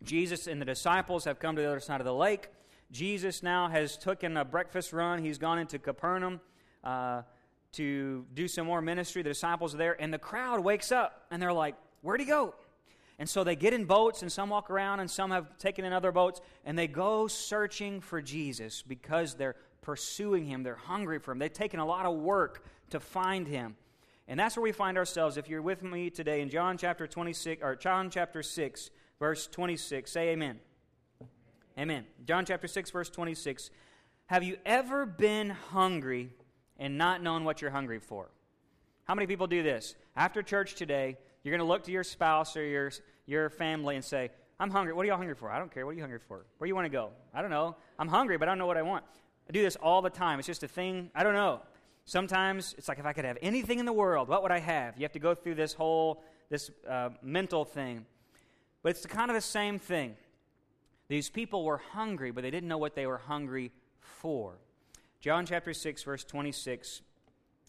Jesus 0.03 0.47
and 0.47 0.59
the 0.59 0.65
disciples 0.65 1.27
have 1.27 1.39
come 1.39 1.55
to 1.55 1.61
the 1.61 1.69
other 1.69 1.81
side 1.81 2.01
of 2.01 2.07
the 2.07 2.15
lake. 2.15 2.49
Jesus 2.91 3.43
now 3.43 3.69
has 3.69 3.99
taken 3.99 4.39
a 4.39 4.45
breakfast 4.47 4.95
run. 4.95 5.23
He's 5.23 5.37
gone 5.37 5.59
into 5.59 5.79
Capernaum 5.79 6.41
uh, 6.83 7.25
to 7.73 8.25
do 8.35 8.49
some 8.49 8.67
more 8.67 8.81
ministry. 8.81 9.23
The 9.23 9.31
disciples 9.31 9.75
are 9.75 9.79
there, 9.79 10.01
and 10.01 10.13
the 10.13 10.19
crowd 10.19 10.61
wakes 10.61 10.93
up, 10.93 11.27
and 11.31 11.41
they're 11.41 11.53
like, 11.53 11.75
Where'd 12.01 12.21
he 12.21 12.27
go? 12.27 12.55
And 13.19 13.29
so 13.29 13.43
they 13.43 13.57
get 13.57 13.73
in 13.73 13.85
boats, 13.85 14.23
and 14.23 14.31
some 14.31 14.49
walk 14.51 14.71
around, 14.71 15.01
and 15.01 15.11
some 15.11 15.33
have 15.33 15.59
taken 15.59 15.85
in 15.85 15.93
other 15.93 16.13
boats, 16.13 16.41
and 16.65 16.79
they 16.79 16.87
go 16.87 17.27
searching 17.27 18.01
for 18.01 18.23
Jesus 18.23 18.83
because 18.83 19.35
they're 19.35 19.57
pursuing 19.83 20.45
him. 20.45 20.63
They're 20.63 20.77
hungry 20.77 21.19
for 21.19 21.33
him. 21.33 21.39
They've 21.39 21.53
taken 21.53 21.81
a 21.81 21.87
lot 21.87 22.07
of 22.07 22.17
work 22.17 22.65
to 22.91 23.01
find 23.01 23.49
him. 23.49 23.77
And 24.29 24.39
that's 24.39 24.57
where 24.57 24.63
we 24.63 24.73
find 24.73 24.99
ourselves. 24.99 25.39
If 25.39 25.49
you're 25.49 25.63
with 25.63 25.83
me 25.83 26.11
today 26.11 26.43
in 26.43 26.51
John 26.51 26.77
chapter 26.77 27.07
26 27.07 27.63
or 27.63 27.75
John 27.75 28.11
chapter 28.11 28.43
6 28.43 28.91
verse 29.19 29.47
26, 29.47 30.13
say 30.13 30.29
amen. 30.29 30.61
Amen. 31.79 32.05
John 32.27 32.45
chapter 32.45 32.69
6 32.69 32.91
verse 32.91 33.09
26. 33.09 33.71
Have 34.27 34.43
you 34.43 34.59
ever 34.67 35.07
been 35.07 35.49
hungry 35.49 36.31
and 36.79 36.99
not 36.99 37.23
known 37.23 37.45
what 37.45 37.61
you're 37.61 37.71
hungry 37.71 37.99
for? 37.99 38.31
How 39.05 39.15
many 39.15 39.27
people 39.27 39.47
do 39.47 39.63
this? 39.63 39.95
After 40.17 40.43
church 40.43 40.75
today, 40.75 41.17
you're 41.43 41.53
going 41.53 41.67
to 41.67 41.71
look 41.71 41.85
to 41.85 41.93
your 41.93 42.05
spouse 42.05 42.57
or 42.57 42.65
your 42.65 42.93
your 43.27 43.51
family 43.51 43.97
and 43.97 44.05
say, 44.05 44.31
"I'm 44.59 44.71
hungry. 44.71 44.93
What 44.93 45.05
are 45.05 45.09
y'all 45.09 45.17
hungry 45.17 45.35
for? 45.35 45.51
I 45.51 45.59
don't 45.59 45.73
care. 45.73 45.87
What 45.87 45.93
are 45.93 45.95
you 45.95 46.03
hungry 46.03 46.21
for? 46.27 46.45
Where 46.59 46.67
do 46.67 46.69
you 46.69 46.75
want 46.75 46.87
to 46.87 46.91
go? 46.91 47.11
I 47.35 47.41
don't 47.41 47.51
know. 47.51 47.77
I'm 47.99 48.09
hungry, 48.09 48.37
but 48.39 48.49
I 48.49 48.53
don't 48.53 48.59
know 48.59 48.67
what 48.67 48.77
I 48.77 48.83
want." 48.83 49.05
I 49.49 49.53
do 49.53 49.63
this 49.63 49.77
all 49.77 50.03
the 50.03 50.11
time. 50.11 50.39
It's 50.39 50.47
just 50.47 50.63
a 50.63 50.69
thing. 50.69 51.11
I 51.15 51.23
don't 51.23 51.33
know. 51.33 51.63
Sometimes 52.05 52.75
it's 52.77 52.89
like 52.89 52.99
if 52.99 53.07
I 53.07 53.13
could 53.13 53.25
have 53.25 53.39
anything 53.41 53.79
in 53.79 53.87
the 53.87 53.93
world, 53.93 54.29
what 54.29 54.43
would 54.43 54.51
I 54.51 54.59
have? 54.59 54.97
You 54.97 55.03
have 55.03 55.13
to 55.13 55.19
go 55.19 55.35
through 55.35 55.55
this 55.55 55.73
whole 55.73 56.23
this 56.51 56.71
uh, 56.89 57.11
mental 57.23 57.65
thing, 57.65 58.07
but 58.83 58.91
it's 58.91 59.05
kind 59.05 59.31
of 59.31 59.35
the 59.35 59.41
same 59.43 59.79
thing. 59.79 60.17
These 61.09 61.31
people 61.31 61.65
were 61.65 61.79
hungry, 61.79 62.31
but 62.31 62.43
they 62.43 62.51
didn't 62.51 62.69
know 62.69 62.79
what 62.79 62.95
they 62.95 63.07
were 63.07 63.19
hungry 63.19 63.73
for. 64.01 64.59
John 65.21 65.47
chapter 65.47 65.75
6, 65.75 66.03
verse 66.05 66.25
26, 66.25 67.03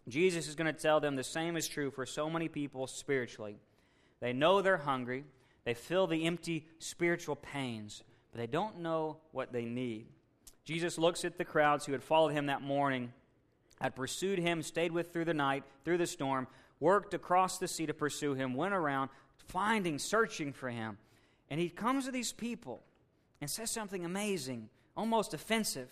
Jesus 0.07 0.47
is 0.47 0.55
going 0.55 0.73
to 0.73 0.79
tell 0.79 0.99
them 0.99 1.15
the 1.15 1.23
same 1.23 1.57
is 1.57 1.67
true 1.67 1.89
for 1.89 2.05
so 2.05 2.29
many 2.29 2.47
people 2.47 2.85
spiritually. 2.85 3.57
They 4.19 4.33
know 4.33 4.61
they're 4.61 4.77
hungry, 4.77 5.23
they 5.65 5.73
feel 5.73 6.05
the 6.05 6.25
empty 6.25 6.67
spiritual 6.77 7.35
pains, 7.35 8.03
but 8.31 8.39
they 8.39 8.47
don't 8.47 8.79
know 8.79 9.17
what 9.31 9.51
they 9.51 9.65
need. 9.65 10.07
Jesus 10.63 10.99
looks 10.99 11.25
at 11.25 11.37
the 11.37 11.45
crowds 11.45 11.85
who 11.85 11.93
had 11.93 12.03
followed 12.03 12.33
him 12.33 12.45
that 12.45 12.61
morning 12.61 13.11
had 13.81 13.95
pursued 13.95 14.39
him, 14.39 14.61
stayed 14.61 14.91
with 14.91 15.11
through 15.11 15.25
the 15.25 15.33
night, 15.33 15.63
through 15.83 15.97
the 15.97 16.05
storm, 16.05 16.47
worked 16.79 17.13
across 17.13 17.57
the 17.57 17.67
sea 17.67 17.85
to 17.85 17.93
pursue 17.93 18.33
him, 18.33 18.53
went 18.53 18.73
around 18.73 19.09
finding, 19.47 19.97
searching 19.97 20.53
for 20.53 20.69
him. 20.69 20.97
And 21.49 21.59
he 21.59 21.69
comes 21.69 22.05
to 22.05 22.11
these 22.11 22.31
people 22.31 22.83
and 23.41 23.49
says 23.49 23.71
something 23.71 24.05
amazing, 24.05 24.69
almost 24.95 25.33
offensive. 25.33 25.89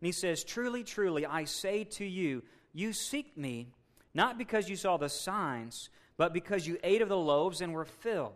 And 0.00 0.06
he 0.06 0.12
says, 0.12 0.44
Truly, 0.44 0.84
truly, 0.84 1.26
I 1.26 1.44
say 1.44 1.84
to 1.84 2.04
you, 2.04 2.42
you 2.72 2.92
seek 2.92 3.36
me 3.36 3.68
not 4.14 4.38
because 4.38 4.68
you 4.68 4.76
saw 4.76 4.96
the 4.96 5.08
signs, 5.08 5.88
but 6.16 6.32
because 6.32 6.66
you 6.66 6.78
ate 6.82 7.02
of 7.02 7.08
the 7.08 7.16
loaves 7.16 7.60
and 7.60 7.72
were 7.72 7.84
filled. 7.84 8.34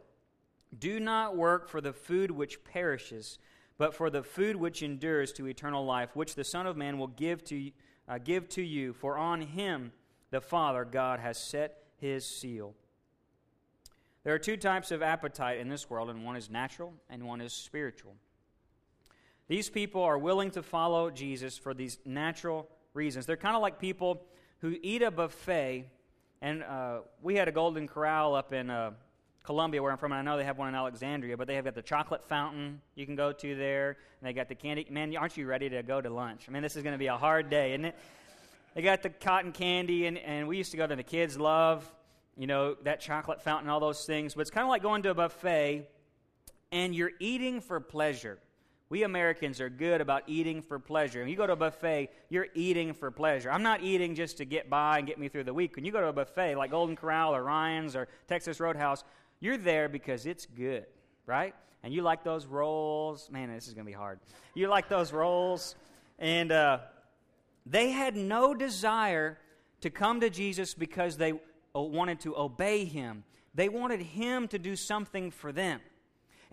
Do 0.76 1.00
not 1.00 1.36
work 1.36 1.68
for 1.68 1.80
the 1.80 1.92
food 1.92 2.30
which 2.30 2.62
perishes, 2.64 3.38
but 3.78 3.94
for 3.94 4.10
the 4.10 4.22
food 4.22 4.56
which 4.56 4.82
endures 4.82 5.32
to 5.32 5.46
eternal 5.46 5.84
life, 5.84 6.14
which 6.14 6.34
the 6.34 6.44
Son 6.44 6.66
of 6.66 6.76
Man 6.76 6.98
will 6.98 7.08
give 7.08 7.44
to 7.44 7.70
uh, 8.06 8.18
give 8.18 8.48
to 8.50 8.62
you, 8.62 8.92
for 8.92 9.16
on 9.16 9.40
him 9.40 9.92
the 10.30 10.40
Father 10.40 10.84
God 10.84 11.20
has 11.20 11.38
set 11.38 11.84
his 11.96 12.26
seal. 12.26 12.74
There 14.24 14.34
are 14.34 14.38
two 14.38 14.56
types 14.56 14.90
of 14.90 15.02
appetite 15.02 15.58
in 15.58 15.68
this 15.68 15.88
world, 15.88 16.10
and 16.10 16.24
one 16.24 16.36
is 16.36 16.50
natural 16.50 16.94
and 17.08 17.24
one 17.24 17.40
is 17.40 17.52
spiritual. 17.52 18.16
These 19.46 19.68
people 19.68 20.02
are 20.02 20.18
willing 20.18 20.50
to 20.52 20.62
follow 20.62 21.10
Jesus 21.10 21.58
for 21.58 21.74
these 21.74 21.98
natural 22.04 22.66
reasons. 22.94 23.26
They're 23.26 23.36
kind 23.36 23.54
of 23.54 23.60
like 23.60 23.78
people 23.78 24.22
who 24.60 24.76
eat 24.82 25.02
a 25.02 25.10
buffet, 25.10 25.90
and 26.40 26.62
uh, 26.62 27.00
we 27.22 27.34
had 27.34 27.48
a 27.48 27.52
Golden 27.52 27.86
Corral 27.86 28.34
up 28.34 28.54
in 28.54 28.70
uh, 28.70 28.92
Columbia, 29.42 29.82
where 29.82 29.92
I'm 29.92 29.98
from, 29.98 30.12
and 30.12 30.18
I 30.18 30.22
know 30.22 30.38
they 30.38 30.44
have 30.44 30.56
one 30.56 30.68
in 30.68 30.74
Alexandria, 30.74 31.36
but 31.36 31.46
they 31.46 31.56
have 31.56 31.66
got 31.66 31.74
the 31.74 31.82
chocolate 31.82 32.24
fountain 32.24 32.80
you 32.94 33.04
can 33.04 33.16
go 33.16 33.32
to 33.32 33.54
there, 33.54 33.98
and 34.20 34.28
they 34.28 34.32
got 34.32 34.48
the 34.48 34.54
candy. 34.54 34.86
Man, 34.88 35.14
aren't 35.14 35.36
you 35.36 35.46
ready 35.46 35.68
to 35.68 35.82
go 35.82 36.00
to 36.00 36.08
lunch? 36.08 36.46
I 36.48 36.50
mean, 36.50 36.62
this 36.62 36.76
is 36.76 36.82
going 36.82 36.94
to 36.94 36.98
be 36.98 37.08
a 37.08 37.18
hard 37.18 37.50
day, 37.50 37.72
isn't 37.72 37.84
it? 37.84 37.96
They 38.74 38.80
got 38.80 39.02
the 39.02 39.10
cotton 39.10 39.52
candy, 39.52 40.06
and, 40.06 40.16
and 40.16 40.48
we 40.48 40.56
used 40.56 40.70
to 40.70 40.78
go 40.78 40.86
there. 40.86 40.96
The 40.96 41.02
kids 41.02 41.38
love, 41.38 41.86
you 42.38 42.46
know, 42.46 42.76
that 42.84 43.00
chocolate 43.00 43.42
fountain, 43.42 43.68
all 43.68 43.80
those 43.80 44.06
things. 44.06 44.32
But 44.32 44.40
it's 44.40 44.50
kind 44.50 44.64
of 44.64 44.70
like 44.70 44.82
going 44.82 45.02
to 45.02 45.10
a 45.10 45.14
buffet, 45.14 45.86
and 46.72 46.94
you're 46.94 47.12
eating 47.20 47.60
for 47.60 47.78
pleasure. 47.78 48.38
We 48.90 49.02
Americans 49.02 49.60
are 49.60 49.70
good 49.70 50.00
about 50.00 50.24
eating 50.26 50.60
for 50.62 50.78
pleasure. 50.78 51.20
When 51.20 51.28
you 51.28 51.36
go 51.36 51.46
to 51.46 51.54
a 51.54 51.56
buffet, 51.56 52.10
you're 52.28 52.48
eating 52.54 52.92
for 52.92 53.10
pleasure. 53.10 53.50
I'm 53.50 53.62
not 53.62 53.82
eating 53.82 54.14
just 54.14 54.36
to 54.38 54.44
get 54.44 54.68
by 54.68 54.98
and 54.98 55.06
get 55.06 55.18
me 55.18 55.28
through 55.28 55.44
the 55.44 55.54
week. 55.54 55.74
When 55.74 55.84
you 55.84 55.92
go 55.92 56.00
to 56.00 56.08
a 56.08 56.12
buffet 56.12 56.56
like 56.56 56.70
Golden 56.70 56.94
Corral 56.94 57.34
or 57.34 57.42
Ryan's 57.42 57.96
or 57.96 58.08
Texas 58.28 58.60
Roadhouse, 58.60 59.02
you're 59.40 59.56
there 59.56 59.88
because 59.88 60.26
it's 60.26 60.46
good, 60.46 60.86
right? 61.26 61.54
And 61.82 61.92
you 61.92 62.02
like 62.02 62.24
those 62.24 62.46
rolls. 62.46 63.28
Man, 63.30 63.52
this 63.52 63.68
is 63.68 63.74
going 63.74 63.84
to 63.84 63.90
be 63.90 63.96
hard. 63.96 64.20
You 64.54 64.68
like 64.68 64.88
those 64.88 65.12
rolls. 65.12 65.76
And 66.18 66.52
uh, 66.52 66.78
they 67.66 67.90
had 67.90 68.16
no 68.16 68.54
desire 68.54 69.38
to 69.80 69.90
come 69.90 70.20
to 70.20 70.30
Jesus 70.30 70.74
because 70.74 71.16
they 71.16 71.34
wanted 71.74 72.20
to 72.20 72.36
obey 72.36 72.84
him. 72.84 73.24
They 73.54 73.68
wanted 73.68 74.00
him 74.00 74.48
to 74.48 74.58
do 74.58 74.76
something 74.76 75.30
for 75.30 75.52
them. 75.52 75.80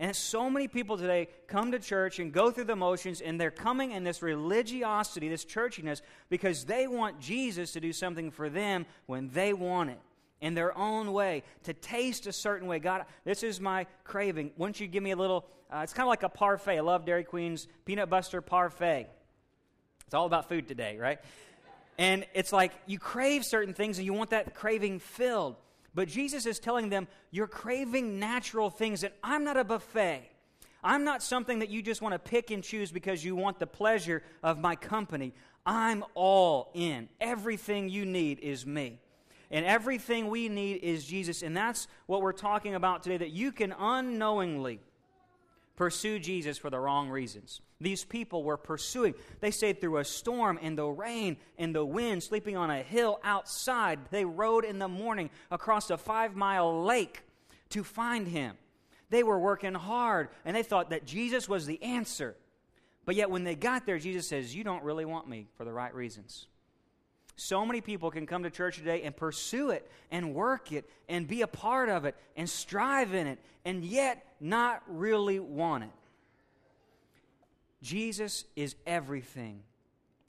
And 0.02 0.16
so 0.16 0.50
many 0.50 0.66
people 0.66 0.98
today 0.98 1.28
come 1.46 1.70
to 1.70 1.78
church 1.78 2.18
and 2.18 2.32
go 2.32 2.50
through 2.50 2.64
the 2.64 2.74
motions, 2.74 3.20
and 3.20 3.40
they're 3.40 3.52
coming 3.52 3.92
in 3.92 4.02
this 4.02 4.20
religiosity, 4.20 5.28
this 5.28 5.44
churchiness, 5.44 6.02
because 6.28 6.64
they 6.64 6.88
want 6.88 7.20
Jesus 7.20 7.70
to 7.74 7.80
do 7.80 7.92
something 7.92 8.32
for 8.32 8.50
them 8.50 8.84
when 9.06 9.28
they 9.28 9.52
want 9.52 9.90
it 9.90 10.00
in 10.40 10.54
their 10.54 10.76
own 10.76 11.12
way, 11.12 11.44
to 11.62 11.72
taste 11.72 12.26
a 12.26 12.32
certain 12.32 12.66
way. 12.66 12.80
God, 12.80 13.04
this 13.24 13.44
is 13.44 13.60
my 13.60 13.86
craving. 14.02 14.50
Won't 14.56 14.80
you 14.80 14.88
give 14.88 15.04
me 15.04 15.12
a 15.12 15.16
little? 15.16 15.46
Uh, 15.72 15.82
it's 15.84 15.92
kind 15.92 16.04
of 16.04 16.10
like 16.10 16.24
a 16.24 16.28
parfait. 16.28 16.78
I 16.78 16.80
love 16.80 17.04
Dairy 17.04 17.22
Queen's 17.22 17.68
peanut 17.84 18.10
butter 18.10 18.40
parfait. 18.40 19.06
It's 20.06 20.14
all 20.14 20.26
about 20.26 20.48
food 20.48 20.66
today, 20.66 20.98
right? 20.98 21.20
And 21.96 22.26
it's 22.34 22.52
like 22.52 22.72
you 22.86 22.98
crave 22.98 23.44
certain 23.44 23.72
things 23.72 23.98
and 23.98 24.04
you 24.04 24.14
want 24.14 24.30
that 24.30 24.52
craving 24.52 24.98
filled. 24.98 25.54
But 25.94 26.08
Jesus 26.08 26.46
is 26.46 26.58
telling 26.58 26.88
them, 26.88 27.08
You're 27.30 27.46
craving 27.46 28.18
natural 28.18 28.70
things, 28.70 29.02
and 29.04 29.12
I'm 29.22 29.44
not 29.44 29.56
a 29.56 29.64
buffet. 29.64 30.28
I'm 30.84 31.04
not 31.04 31.22
something 31.22 31.60
that 31.60 31.68
you 31.68 31.80
just 31.80 32.02
want 32.02 32.12
to 32.12 32.18
pick 32.18 32.50
and 32.50 32.62
choose 32.62 32.90
because 32.90 33.24
you 33.24 33.36
want 33.36 33.58
the 33.58 33.66
pleasure 33.66 34.22
of 34.42 34.58
my 34.58 34.74
company. 34.74 35.32
I'm 35.64 36.04
all 36.14 36.70
in. 36.74 37.08
Everything 37.20 37.88
you 37.88 38.04
need 38.04 38.40
is 38.40 38.66
me. 38.66 38.98
And 39.50 39.64
everything 39.64 40.28
we 40.28 40.48
need 40.48 40.82
is 40.82 41.04
Jesus. 41.04 41.42
And 41.42 41.56
that's 41.56 41.86
what 42.06 42.22
we're 42.22 42.32
talking 42.32 42.74
about 42.74 43.02
today 43.02 43.18
that 43.18 43.30
you 43.30 43.52
can 43.52 43.72
unknowingly 43.78 44.80
pursue 45.76 46.18
Jesus 46.18 46.58
for 46.58 46.70
the 46.70 46.78
wrong 46.78 47.08
reasons. 47.08 47.60
These 47.80 48.04
people 48.04 48.44
were 48.44 48.56
pursuing. 48.56 49.14
They 49.40 49.50
stayed 49.50 49.80
through 49.80 49.98
a 49.98 50.04
storm 50.04 50.58
in 50.58 50.76
the 50.76 50.86
rain 50.86 51.36
in 51.58 51.72
the 51.72 51.84
wind, 51.84 52.22
sleeping 52.22 52.56
on 52.56 52.70
a 52.70 52.82
hill 52.82 53.20
outside. 53.24 53.98
They 54.10 54.24
rode 54.24 54.64
in 54.64 54.78
the 54.78 54.88
morning 54.88 55.30
across 55.50 55.90
a 55.90 55.98
five 55.98 56.36
mile 56.36 56.84
lake 56.84 57.22
to 57.70 57.82
find 57.82 58.28
him. 58.28 58.56
They 59.10 59.22
were 59.22 59.38
working 59.38 59.74
hard 59.74 60.28
and 60.44 60.56
they 60.56 60.62
thought 60.62 60.90
that 60.90 61.04
Jesus 61.04 61.48
was 61.48 61.66
the 61.66 61.82
answer. 61.82 62.36
But 63.04 63.16
yet, 63.16 63.30
when 63.30 63.42
they 63.42 63.56
got 63.56 63.84
there, 63.84 63.98
Jesus 63.98 64.28
says, 64.28 64.54
You 64.54 64.62
don't 64.62 64.84
really 64.84 65.04
want 65.04 65.28
me 65.28 65.48
for 65.56 65.64
the 65.64 65.72
right 65.72 65.92
reasons. 65.94 66.46
So 67.36 67.64
many 67.64 67.80
people 67.80 68.10
can 68.10 68.26
come 68.26 68.42
to 68.42 68.50
church 68.50 68.76
today 68.76 69.02
and 69.02 69.16
pursue 69.16 69.70
it 69.70 69.90
and 70.10 70.34
work 70.34 70.72
it 70.72 70.88
and 71.08 71.26
be 71.26 71.42
a 71.42 71.46
part 71.46 71.88
of 71.88 72.04
it 72.04 72.14
and 72.36 72.48
strive 72.48 73.14
in 73.14 73.26
it 73.26 73.38
and 73.64 73.84
yet 73.84 74.24
not 74.40 74.82
really 74.86 75.40
want 75.40 75.84
it. 75.84 75.90
Jesus 77.82 78.44
is 78.54 78.76
everything. 78.86 79.62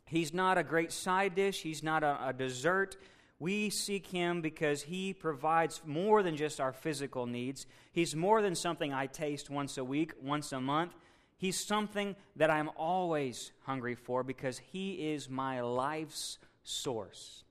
He's 0.06 0.34
not 0.34 0.58
a 0.58 0.64
great 0.64 0.92
side 0.92 1.36
dish, 1.36 1.62
He's 1.62 1.84
not 1.84 2.04
a, 2.04 2.28
a, 2.28 2.34
dessert. 2.34 2.98
We 3.40 3.70
seek 3.70 4.08
Him 4.08 4.42
because 4.42 4.84
He 4.84 5.14
provides 5.14 5.82
more 5.86 6.24
than 6.24 6.36
just 6.36 6.60
our 6.60 6.74
physical 6.74 7.26
needs. 7.26 7.66
He's 7.92 8.16
more 8.16 8.42
than 8.42 8.56
something 8.56 8.94
I 8.94 9.08
taste 9.08 9.50
once 9.50 9.78
a 9.78 9.84
week, 9.84 10.14
once 10.22 10.52
a 10.52 10.62
month. 10.62 10.94
He's 11.38 11.60
something 11.60 12.16
that 12.36 12.50
I'm 12.50 12.70
always 12.78 13.52
hungry 13.64 13.96
for 13.96 14.24
because 14.24 14.60
He 14.60 15.12
is 15.12 15.30
my 15.30 15.62
life's 15.62 16.38
source. 16.64 17.44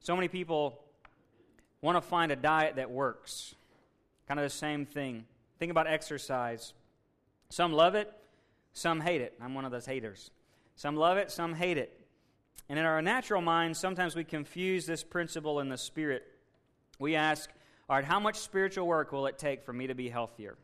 So 0.00 0.14
many 0.14 0.28
people 0.28 0.80
want 1.82 1.96
to 1.96 2.00
find 2.00 2.32
a 2.32 2.36
diet 2.36 2.76
that 2.76 2.90
works. 2.90 3.54
Kind 4.26 4.40
of 4.40 4.44
the 4.44 4.50
same 4.50 4.86
thing. 4.86 5.24
Think 5.58 5.70
about 5.70 5.86
exercise. 5.86 6.72
Some 7.48 7.72
love 7.72 7.94
it, 7.94 8.12
some 8.72 9.00
hate 9.00 9.20
it. 9.20 9.34
I'm 9.40 9.54
one 9.54 9.64
of 9.64 9.72
those 9.72 9.86
haters. 9.86 10.30
Some 10.76 10.96
love 10.96 11.18
it, 11.18 11.30
some 11.30 11.54
hate 11.54 11.78
it. 11.78 12.00
And 12.68 12.78
in 12.78 12.84
our 12.84 13.02
natural 13.02 13.42
minds, 13.42 13.78
sometimes 13.78 14.14
we 14.14 14.24
confuse 14.24 14.86
this 14.86 15.02
principle 15.02 15.60
in 15.60 15.68
the 15.68 15.76
spirit. 15.76 16.22
We 16.98 17.16
ask, 17.16 17.50
all 17.88 17.96
right, 17.96 18.04
how 18.04 18.20
much 18.20 18.36
spiritual 18.36 18.86
work 18.86 19.10
will 19.10 19.26
it 19.26 19.38
take 19.38 19.64
for 19.64 19.72
me 19.72 19.88
to 19.88 19.94
be 19.94 20.08
healthier? 20.08 20.56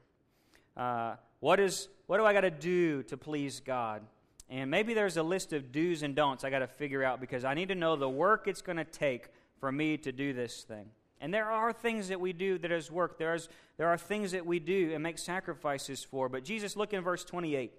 Uh, 0.77 1.17
what, 1.41 1.59
is, 1.59 1.89
what 2.07 2.19
do 2.19 2.25
I 2.25 2.33
got 2.33 2.43
to 2.43 2.51
do 2.51 3.03
to 3.05 3.17
please 3.17 3.61
God? 3.61 4.03
And 4.49 4.71
maybe 4.71 4.95
there's 4.95 5.17
a 5.17 5.23
list 5.23 5.53
of 5.53 5.73
do's 5.73 6.03
and 6.03 6.15
don'ts 6.15 6.45
I 6.45 6.51
got 6.51 6.61
to 6.61 6.67
figure 6.67 7.03
out 7.03 7.21
because 7.21 7.45
I 7.45 7.55
need 7.55 7.69
to 7.69 7.75
know 7.75 7.97
the 7.97 8.09
work 8.09 8.47
it's 8.47 8.63
going 8.63 8.77
to 8.77 8.85
take 8.85 9.29
for 9.59 9.73
me 9.73 9.97
to 9.99 10.13
do 10.13 10.33
this 10.33 10.63
thing. 10.63 10.91
And 11.21 11.33
there 11.33 11.51
are 11.51 11.73
things 11.73 12.09
that 12.09 12.21
we 12.21 12.33
do 12.33 12.59
that 12.59 12.71
is 12.71 12.91
work. 12.91 13.19
There's, 13.19 13.49
there 13.79 13.89
are 13.89 13.99
things 13.99 14.33
that 14.33 14.47
we 14.47 14.59
do 14.59 14.93
and 14.93 15.03
make 15.03 15.19
sacrifices 15.19 16.05
for. 16.05 16.29
But 16.29 16.45
Jesus, 16.45 16.77
look 16.77 16.93
in 16.93 17.03
verse 17.03 17.25
28. 17.25 17.73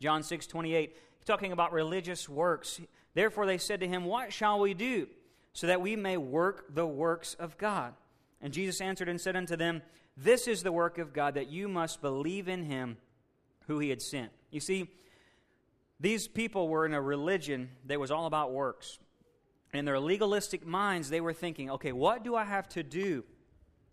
John 0.00 0.22
6 0.24 0.46
28, 0.48 0.96
talking 1.24 1.52
about 1.52 1.72
religious 1.72 2.28
works. 2.28 2.80
Therefore 3.14 3.46
they 3.46 3.58
said 3.58 3.80
to 3.80 3.88
him, 3.88 4.04
What 4.04 4.32
shall 4.32 4.58
we 4.58 4.74
do 4.74 5.06
so 5.52 5.68
that 5.68 5.80
we 5.80 5.94
may 5.96 6.16
work 6.16 6.74
the 6.74 6.86
works 6.86 7.34
of 7.34 7.56
God? 7.56 7.94
And 8.40 8.52
Jesus 8.52 8.80
answered 8.80 9.08
and 9.08 9.20
said 9.20 9.36
unto 9.36 9.54
them, 9.54 9.82
This 10.16 10.48
is 10.48 10.64
the 10.64 10.72
work 10.72 10.98
of 10.98 11.12
God, 11.12 11.34
that 11.34 11.48
you 11.48 11.68
must 11.68 12.02
believe 12.02 12.48
in 12.48 12.64
him 12.64 12.96
who 13.68 13.78
he 13.78 13.90
had 13.90 14.02
sent. 14.02 14.32
You 14.50 14.58
see, 14.58 14.90
these 16.02 16.26
people 16.26 16.68
were 16.68 16.84
in 16.84 16.94
a 16.94 17.00
religion 17.00 17.70
that 17.86 18.00
was 18.00 18.10
all 18.10 18.26
about 18.26 18.52
works. 18.52 18.98
In 19.72 19.84
their 19.84 20.00
legalistic 20.00 20.66
minds, 20.66 21.08
they 21.08 21.20
were 21.20 21.32
thinking, 21.32 21.70
okay, 21.70 21.92
what 21.92 22.24
do 22.24 22.34
I 22.34 22.44
have 22.44 22.68
to 22.70 22.82
do? 22.82 23.24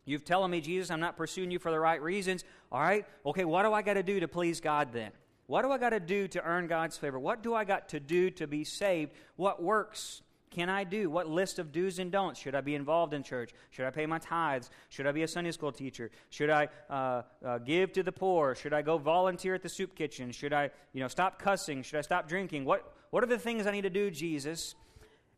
You've 0.05 0.25
telling 0.25 0.49
me, 0.49 0.59
Jesus, 0.59 0.89
I'm 0.89 0.99
not 0.99 1.17
pursuing 1.17 1.51
you 1.51 1.59
for 1.59 1.69
the 1.69 1.79
right 1.79 2.01
reasons. 2.01 2.43
All 2.71 2.81
right, 2.81 3.05
okay, 3.27 3.45
what 3.45 3.61
do 3.61 3.73
I 3.73 3.83
got 3.83 3.93
to 3.93 4.01
do 4.01 4.19
to 4.19 4.27
please 4.27 4.59
God 4.59 4.91
then? 4.91 5.11
What 5.45 5.61
do 5.61 5.71
I 5.71 5.77
got 5.77 5.91
to 5.91 5.99
do 5.99 6.27
to 6.29 6.43
earn 6.43 6.67
God's 6.67 6.97
favor? 6.97 7.19
What 7.19 7.43
do 7.43 7.53
I 7.53 7.63
got 7.63 7.89
to 7.89 7.99
do 7.99 8.31
to 8.31 8.47
be 8.47 8.63
saved? 8.63 9.11
What 9.35 9.61
works 9.61 10.23
can 10.51 10.69
I 10.69 10.83
do? 10.83 11.09
What 11.09 11.27
list 11.27 11.59
of 11.59 11.71
do's 11.71 11.99
and 11.99 12.11
don'ts? 12.11 12.39
Should 12.39 12.55
I 12.55 12.61
be 12.61 12.73
involved 12.73 13.13
in 13.13 13.21
church? 13.21 13.51
Should 13.69 13.85
I 13.85 13.91
pay 13.91 14.05
my 14.05 14.17
tithes? 14.17 14.69
Should 14.89 15.05
I 15.05 15.11
be 15.11 15.21
a 15.21 15.27
Sunday 15.27 15.51
school 15.51 15.71
teacher? 15.71 16.09
Should 16.29 16.49
I 16.49 16.69
uh, 16.89 17.21
uh, 17.45 17.57
give 17.59 17.93
to 17.93 18.03
the 18.03 18.11
poor? 18.11 18.55
Should 18.55 18.73
I 18.73 18.81
go 18.81 18.97
volunteer 18.97 19.53
at 19.53 19.61
the 19.61 19.69
soup 19.69 19.95
kitchen? 19.95 20.31
Should 20.31 20.53
I, 20.53 20.71
you 20.93 21.01
know, 21.01 21.07
stop 21.07 21.39
cussing? 21.39 21.83
Should 21.83 21.99
I 21.99 22.01
stop 22.01 22.27
drinking? 22.27 22.65
What, 22.65 22.93
what 23.11 23.23
are 23.23 23.27
the 23.27 23.37
things 23.37 23.67
I 23.67 23.71
need 23.71 23.83
to 23.83 23.91
do, 23.91 24.09
Jesus? 24.09 24.73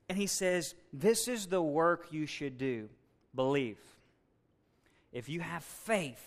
And 0.08 0.18
he 0.18 0.28
says, 0.28 0.76
This 0.94 1.28
is 1.28 1.48
the 1.48 1.62
work 1.62 2.08
you 2.12 2.26
should 2.26 2.58
do. 2.58 2.88
Believe. 3.36 3.80
If 5.12 5.28
you 5.28 5.42
have 5.42 5.64
faith, 5.64 6.26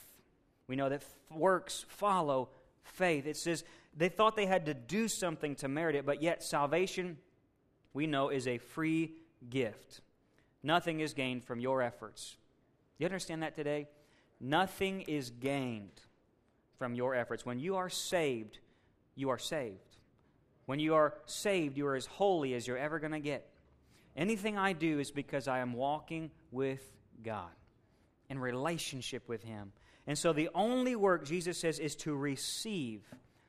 we 0.68 0.76
know 0.76 0.90
that 0.90 1.04
works 1.30 1.86
follow 1.88 2.50
faith. 2.82 3.26
It 3.26 3.36
says 3.38 3.64
they 3.96 4.08
thought 4.08 4.36
they 4.36 4.46
had 4.46 4.66
to 4.66 4.74
do 4.74 5.08
something 5.08 5.54
to 5.56 5.68
merit 5.68 5.96
it, 5.96 6.04
but 6.04 6.22
yet 6.22 6.42
salvation 6.42 7.16
we 7.94 8.06
know 8.06 8.28
is 8.28 8.46
a 8.46 8.58
free 8.58 9.12
gift. 9.48 10.02
Nothing 10.62 11.00
is 11.00 11.14
gained 11.14 11.44
from 11.44 11.60
your 11.60 11.80
efforts. 11.80 12.36
You 12.98 13.06
understand 13.06 13.42
that 13.42 13.54
today? 13.54 13.88
Nothing 14.40 15.02
is 15.02 15.30
gained 15.30 16.00
from 16.78 16.94
your 16.94 17.14
efforts. 17.14 17.46
When 17.46 17.58
you 17.58 17.76
are 17.76 17.88
saved, 17.88 18.58
you 19.14 19.30
are 19.30 19.38
saved. 19.38 19.78
When 20.66 20.80
you 20.80 20.94
are 20.94 21.14
saved, 21.26 21.76
you 21.76 21.86
are 21.86 21.94
as 21.94 22.06
holy 22.06 22.54
as 22.54 22.66
you're 22.66 22.78
ever 22.78 22.98
going 22.98 23.12
to 23.12 23.20
get. 23.20 23.48
Anything 24.16 24.58
I 24.58 24.72
do 24.72 24.98
is 24.98 25.10
because 25.10 25.48
I 25.48 25.58
am 25.58 25.72
walking 25.72 26.30
with 26.50 26.82
God 27.22 27.50
in 28.28 28.38
relationship 28.38 29.28
with 29.28 29.42
Him. 29.42 29.72
And 30.06 30.16
so 30.18 30.32
the 30.32 30.50
only 30.54 30.96
work, 30.96 31.24
Jesus 31.24 31.58
says, 31.58 31.78
is 31.78 31.94
to 31.96 32.14
receive. 32.14 33.02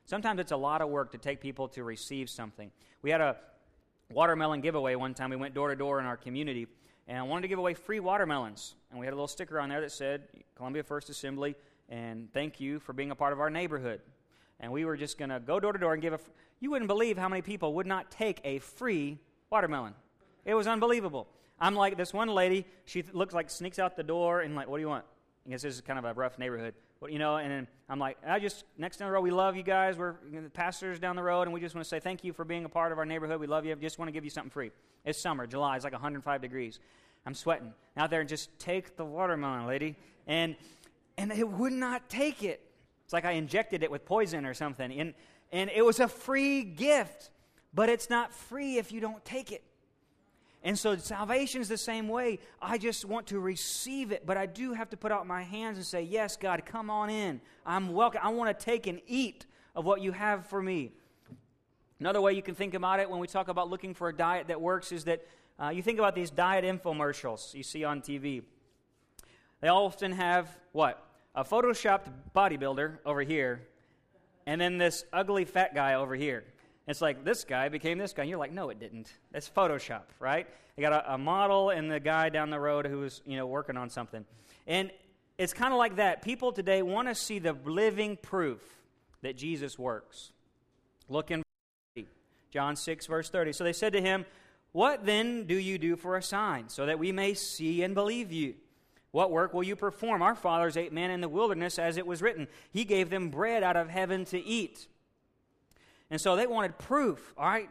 Sometimes 0.04 0.40
it's 0.40 0.52
a 0.52 0.56
lot 0.56 0.82
of 0.82 0.88
work 0.88 1.12
to 1.12 1.18
take 1.18 1.40
people 1.40 1.68
to 1.68 1.84
receive 1.84 2.28
something. 2.28 2.70
We 3.02 3.10
had 3.10 3.20
a 3.20 3.36
watermelon 4.10 4.60
giveaway 4.60 4.94
one 4.94 5.14
time. 5.14 5.30
We 5.30 5.36
went 5.36 5.54
door 5.54 5.68
to 5.68 5.76
door 5.76 6.00
in 6.00 6.06
our 6.06 6.16
community, 6.16 6.66
and 7.08 7.18
I 7.18 7.22
wanted 7.22 7.42
to 7.42 7.48
give 7.48 7.58
away 7.58 7.74
free 7.74 8.00
watermelons. 8.00 8.74
And 8.90 8.98
we 9.00 9.06
had 9.06 9.12
a 9.12 9.16
little 9.16 9.28
sticker 9.28 9.60
on 9.60 9.68
there 9.68 9.80
that 9.80 9.92
said, 9.92 10.22
Columbia 10.54 10.82
First 10.82 11.10
Assembly, 11.10 11.56
and 11.88 12.32
thank 12.32 12.60
you 12.60 12.78
for 12.80 12.92
being 12.92 13.10
a 13.10 13.14
part 13.14 13.32
of 13.32 13.40
our 13.40 13.50
neighborhood. 13.50 14.00
And 14.60 14.72
we 14.72 14.84
were 14.84 14.96
just 14.96 15.18
going 15.18 15.30
to 15.30 15.40
go 15.40 15.60
door 15.60 15.72
to 15.72 15.78
door 15.78 15.92
and 15.92 16.02
give 16.02 16.14
a. 16.14 16.20
you 16.60 16.70
wouldn't 16.70 16.88
believe 16.88 17.18
how 17.18 17.28
many 17.28 17.42
people 17.42 17.74
would 17.74 17.86
not 17.86 18.10
take 18.10 18.40
a 18.44 18.58
free 18.58 19.18
watermelon. 19.50 19.94
It 20.44 20.54
was 20.54 20.66
unbelievable. 20.66 21.28
I'm 21.58 21.74
like 21.74 21.96
this 21.96 22.12
one 22.12 22.28
lady. 22.28 22.66
She 22.84 23.02
looks 23.12 23.34
like 23.34 23.50
sneaks 23.50 23.78
out 23.78 23.96
the 23.96 24.02
door 24.02 24.40
and 24.40 24.54
like, 24.54 24.68
what 24.68 24.78
do 24.78 24.82
you 24.82 24.88
want? 24.88 25.04
I 25.46 25.50
guess 25.50 25.62
this 25.62 25.74
is 25.74 25.80
kind 25.80 25.98
of 25.98 26.04
a 26.04 26.14
rough 26.14 26.38
neighborhood 26.38 26.74
you 27.08 27.18
know, 27.18 27.36
and 27.36 27.50
then 27.50 27.68
I'm 27.88 27.98
like, 27.98 28.16
I 28.26 28.38
just, 28.38 28.64
next 28.78 29.00
in 29.00 29.06
the 29.06 29.12
road, 29.12 29.20
we 29.20 29.30
love 29.30 29.56
you 29.56 29.62
guys. 29.62 29.96
We're 29.96 30.14
you 30.26 30.36
know, 30.36 30.42
the 30.42 30.50
pastors 30.50 30.98
down 30.98 31.16
the 31.16 31.22
road, 31.22 31.42
and 31.42 31.52
we 31.52 31.60
just 31.60 31.74
want 31.74 31.84
to 31.84 31.88
say 31.88 32.00
thank 32.00 32.24
you 32.24 32.32
for 32.32 32.44
being 32.44 32.64
a 32.64 32.68
part 32.68 32.92
of 32.92 32.98
our 32.98 33.04
neighborhood. 33.04 33.38
We 33.38 33.46
love 33.46 33.64
you. 33.66 33.74
Just 33.76 33.98
want 33.98 34.08
to 34.08 34.12
give 34.12 34.24
you 34.24 34.30
something 34.30 34.50
free. 34.50 34.70
It's 35.04 35.18
summer, 35.18 35.46
July. 35.46 35.76
It's 35.76 35.84
like 35.84 35.92
105 35.92 36.40
degrees. 36.40 36.80
I'm 37.26 37.34
sweating 37.34 37.72
out 37.96 38.10
there 38.10 38.20
and 38.20 38.28
just 38.28 38.56
take 38.58 38.96
the 38.96 39.04
watermelon, 39.04 39.66
lady. 39.66 39.96
And, 40.26 40.56
and 41.18 41.30
it 41.32 41.48
would 41.48 41.72
not 41.72 42.08
take 42.08 42.42
it. 42.42 42.60
It's 43.04 43.12
like 43.12 43.24
I 43.24 43.32
injected 43.32 43.82
it 43.82 43.90
with 43.90 44.04
poison 44.04 44.46
or 44.46 44.54
something. 44.54 44.90
And, 44.98 45.14
and 45.52 45.70
it 45.74 45.84
was 45.84 46.00
a 46.00 46.08
free 46.08 46.62
gift, 46.62 47.30
but 47.74 47.88
it's 47.88 48.08
not 48.08 48.32
free 48.32 48.78
if 48.78 48.90
you 48.90 49.00
don't 49.00 49.24
take 49.24 49.52
it. 49.52 49.62
And 50.66 50.76
so 50.76 50.96
salvation 50.96 51.60
is 51.60 51.68
the 51.68 51.78
same 51.78 52.08
way. 52.08 52.40
I 52.60 52.76
just 52.76 53.04
want 53.04 53.28
to 53.28 53.38
receive 53.38 54.10
it, 54.10 54.26
but 54.26 54.36
I 54.36 54.46
do 54.46 54.72
have 54.72 54.90
to 54.90 54.96
put 54.96 55.12
out 55.12 55.24
my 55.24 55.44
hands 55.44 55.76
and 55.76 55.86
say, 55.86 56.02
Yes, 56.02 56.36
God, 56.36 56.66
come 56.66 56.90
on 56.90 57.08
in. 57.08 57.40
I'm 57.64 57.92
welcome. 57.92 58.20
I 58.20 58.30
want 58.30 58.58
to 58.58 58.64
take 58.64 58.88
and 58.88 59.00
eat 59.06 59.46
of 59.76 59.84
what 59.84 60.00
you 60.00 60.10
have 60.10 60.46
for 60.46 60.60
me. 60.60 60.90
Another 62.00 62.20
way 62.20 62.32
you 62.32 62.42
can 62.42 62.56
think 62.56 62.74
about 62.74 62.98
it 62.98 63.08
when 63.08 63.20
we 63.20 63.28
talk 63.28 63.46
about 63.46 63.70
looking 63.70 63.94
for 63.94 64.08
a 64.08 64.12
diet 64.12 64.48
that 64.48 64.60
works 64.60 64.90
is 64.90 65.04
that 65.04 65.24
uh, 65.62 65.68
you 65.68 65.82
think 65.82 66.00
about 66.00 66.16
these 66.16 66.30
diet 66.30 66.64
infomercials 66.64 67.54
you 67.54 67.62
see 67.62 67.84
on 67.84 68.00
TV. 68.00 68.42
They 69.60 69.68
often 69.68 70.10
have 70.10 70.48
what? 70.72 71.00
A 71.36 71.44
photoshopped 71.44 72.08
bodybuilder 72.34 72.98
over 73.06 73.22
here, 73.22 73.68
and 74.46 74.60
then 74.60 74.78
this 74.78 75.04
ugly 75.12 75.44
fat 75.44 75.76
guy 75.76 75.94
over 75.94 76.16
here. 76.16 76.42
It's 76.86 77.00
like 77.00 77.24
this 77.24 77.44
guy 77.44 77.68
became 77.68 77.98
this 77.98 78.12
guy. 78.12 78.22
And 78.22 78.30
you're 78.30 78.38
like, 78.38 78.52
no, 78.52 78.70
it 78.70 78.78
didn't. 78.78 79.12
That's 79.32 79.48
Photoshop, 79.48 80.04
right? 80.20 80.46
They 80.76 80.82
got 80.82 80.92
a, 80.92 81.14
a 81.14 81.18
model 81.18 81.70
and 81.70 81.90
the 81.90 82.00
guy 82.00 82.28
down 82.28 82.50
the 82.50 82.60
road 82.60 82.86
who 82.86 83.00
was, 83.00 83.22
you 83.26 83.36
know, 83.36 83.46
working 83.46 83.76
on 83.76 83.90
something. 83.90 84.24
And 84.66 84.90
it's 85.38 85.52
kind 85.52 85.72
of 85.72 85.78
like 85.78 85.96
that. 85.96 86.22
People 86.22 86.52
today 86.52 86.82
want 86.82 87.08
to 87.08 87.14
see 87.14 87.38
the 87.38 87.54
living 87.64 88.16
proof 88.16 88.62
that 89.22 89.36
Jesus 89.36 89.78
works. 89.78 90.32
Look 91.08 91.30
in 91.30 91.42
John 92.52 92.76
6, 92.76 93.06
verse 93.06 93.28
30. 93.28 93.52
So 93.52 93.64
they 93.64 93.72
said 93.72 93.92
to 93.92 94.00
him, 94.00 94.24
What 94.72 95.04
then 95.04 95.44
do 95.44 95.54
you 95.54 95.78
do 95.78 95.96
for 95.96 96.16
a 96.16 96.22
sign, 96.22 96.68
so 96.68 96.86
that 96.86 96.98
we 96.98 97.12
may 97.12 97.34
see 97.34 97.82
and 97.82 97.94
believe 97.94 98.32
you? 98.32 98.54
What 99.10 99.30
work 99.30 99.54
will 99.54 99.62
you 99.62 99.76
perform? 99.76 100.22
Our 100.22 100.34
fathers 100.34 100.76
ate 100.76 100.92
manna 100.92 101.14
in 101.14 101.20
the 101.20 101.28
wilderness, 101.28 101.78
as 101.78 101.96
it 101.96 102.06
was 102.06 102.22
written. 102.22 102.48
He 102.70 102.84
gave 102.84 103.10
them 103.10 103.30
bread 103.30 103.62
out 103.62 103.76
of 103.76 103.88
heaven 103.88 104.24
to 104.26 104.38
eat. 104.38 104.86
And 106.10 106.20
so 106.20 106.36
they 106.36 106.46
wanted 106.46 106.78
proof, 106.78 107.34
all 107.36 107.46
right? 107.46 107.68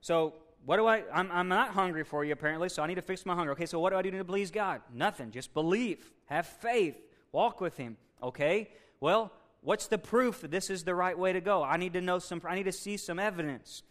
So 0.00 0.34
what 0.64 0.76
do 0.78 0.86
I, 0.86 1.04
I'm, 1.12 1.30
I'm 1.30 1.48
not 1.48 1.70
hungry 1.70 2.04
for 2.04 2.24
you 2.24 2.32
apparently, 2.32 2.68
so 2.68 2.82
I 2.82 2.86
need 2.88 2.96
to 2.96 3.02
fix 3.02 3.24
my 3.24 3.34
hunger. 3.34 3.52
Okay, 3.52 3.66
so 3.66 3.78
what 3.78 3.90
do 3.90 3.96
I 3.96 4.02
do 4.02 4.10
to 4.10 4.24
please 4.24 4.50
God? 4.50 4.82
Nothing. 4.92 5.30
Just 5.30 5.54
believe, 5.54 6.10
have 6.26 6.46
faith, 6.46 6.98
walk 7.30 7.60
with 7.60 7.76
Him. 7.76 7.96
Okay? 8.22 8.70
Well, 8.98 9.32
what's 9.60 9.86
the 9.86 9.98
proof 9.98 10.40
that 10.40 10.50
this 10.50 10.68
is 10.68 10.82
the 10.82 10.94
right 10.94 11.16
way 11.16 11.32
to 11.32 11.40
go? 11.40 11.62
I 11.62 11.76
need 11.76 11.92
to 11.92 12.00
know 12.00 12.18
some, 12.18 12.42
I 12.44 12.56
need 12.56 12.64
to 12.64 12.72
see 12.72 12.96
some 12.96 13.20
evidence. 13.20 13.84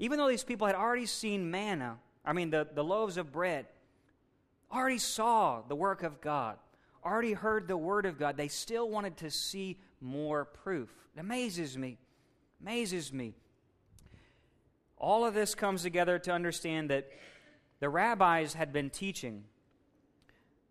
Even 0.00 0.18
though 0.18 0.28
these 0.28 0.44
people 0.44 0.66
had 0.66 0.76
already 0.76 1.06
seen 1.06 1.50
manna, 1.50 1.98
I 2.24 2.32
mean, 2.32 2.50
the, 2.50 2.66
the 2.74 2.82
loaves 2.82 3.16
of 3.16 3.30
bread, 3.30 3.66
already 4.72 4.98
saw 4.98 5.62
the 5.68 5.76
work 5.76 6.02
of 6.02 6.20
God, 6.20 6.56
already 7.04 7.34
heard 7.34 7.68
the 7.68 7.76
word 7.76 8.04
of 8.04 8.18
God, 8.18 8.36
they 8.36 8.48
still 8.48 8.90
wanted 8.90 9.16
to 9.18 9.30
see 9.30 9.78
more 10.00 10.44
proof. 10.44 10.90
It 11.16 11.20
amazes 11.20 11.78
me. 11.78 11.98
Amazes 12.60 13.12
me. 13.12 13.34
All 14.98 15.24
of 15.24 15.34
this 15.34 15.54
comes 15.54 15.82
together 15.82 16.18
to 16.20 16.32
understand 16.32 16.90
that 16.90 17.08
the 17.80 17.88
rabbis 17.88 18.54
had 18.54 18.72
been 18.72 18.90
teaching 18.90 19.44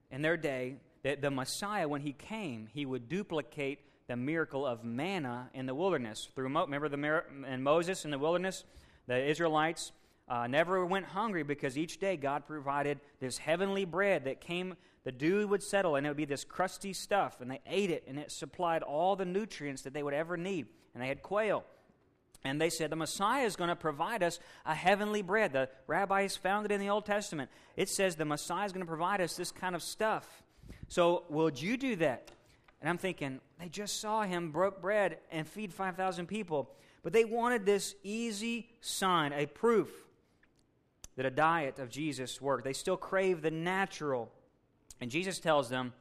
in 0.10 0.22
their 0.22 0.38
day 0.38 0.78
that 1.04 1.22
the 1.22 1.30
Messiah, 1.30 1.88
when 1.88 2.02
he 2.02 2.14
came, 2.14 2.68
he 2.74 2.86
would 2.86 3.08
duplicate 3.08 3.80
the 4.08 4.16
miracle 4.16 4.66
of 4.66 4.84
manna 4.84 5.50
in 5.54 5.66
the 5.66 5.76
wilderness. 5.76 6.30
Through 6.34 6.46
remember 6.46 6.90
the 6.90 7.24
and 7.46 7.64
Moses 7.64 8.06
in 8.06 8.12
the 8.12 8.20
wilderness, 8.20 8.64
the 9.08 9.24
Israelites 9.24 9.92
uh, 10.28 10.48
never 10.48 10.84
went 10.86 11.06
hungry 11.06 11.44
because 11.44 11.78
each 11.78 12.00
day 12.00 12.18
God 12.18 12.48
provided 12.48 13.00
this 13.20 13.38
heavenly 13.38 13.86
bread 13.86 14.26
that 14.26 14.42
came. 14.42 14.76
The 15.04 15.12
dew 15.12 15.48
would 15.48 15.62
settle, 15.62 15.96
and 15.96 16.06
it 16.06 16.10
would 16.10 16.18
be 16.18 16.26
this 16.26 16.44
crusty 16.44 16.94
stuff, 16.94 17.40
and 17.40 17.52
they 17.52 17.62
ate 17.68 17.92
it, 17.92 18.04
and 18.08 18.18
it 18.18 18.32
supplied 18.32 18.82
all 18.82 19.16
the 19.16 19.26
nutrients 19.26 19.84
that 19.84 19.94
they 19.94 20.02
would 20.02 20.16
ever 20.16 20.36
need. 20.36 20.66
And 20.96 21.04
they 21.04 21.08
had 21.08 21.22
quail. 21.22 21.64
And 22.46 22.62
they 22.62 22.70
said, 22.70 22.90
The 22.90 22.96
Messiah 22.96 23.46
is 23.46 23.56
going 23.56 23.70
to 23.70 23.76
provide 23.76 24.24
us 24.24 24.40
a 24.66 24.76
heavenly 24.76 25.22
bread. 25.22 25.54
The 25.54 25.70
rabbis 25.88 26.36
found 26.36 26.66
it 26.66 26.72
in 26.72 26.80
the 26.80 26.90
Old 26.90 27.06
Testament. 27.06 27.50
It 27.76 27.90
says 27.90 28.16
the 28.16 28.26
Messiah 28.26 28.66
is 28.66 28.72
going 28.72 28.86
to 28.86 28.90
provide 28.90 29.22
us 29.22 29.36
this 29.36 29.52
kind 29.52 29.76
of 29.76 29.82
stuff. 29.82 30.44
So, 30.88 31.24
would 31.30 31.62
you 31.62 31.78
do 31.78 31.96
that? 31.98 32.32
And 32.82 32.90
I'm 32.90 32.98
thinking, 32.98 33.40
they 33.60 33.70
just 33.70 34.00
saw 34.00 34.24
him 34.24 34.52
broke 34.52 34.82
bread 34.82 35.18
and 35.32 35.48
feed 35.48 35.74
5,000 35.74 36.28
people. 36.28 36.70
But 37.04 37.14
they 37.14 37.26
wanted 37.26 37.66
this 37.66 37.96
easy 38.04 38.70
sign, 38.82 39.34
a 39.34 39.46
proof 39.46 39.90
that 41.16 41.26
a 41.26 41.32
diet 41.32 41.80
of 41.80 41.90
Jesus 41.90 42.42
worked. 42.42 42.64
They 42.64 42.74
still 42.74 42.98
crave 42.98 43.42
the 43.42 43.52
natural. 43.52 44.32
And 45.02 45.10
Jesus 45.10 45.40
tells 45.40 45.70
them, 45.70 45.94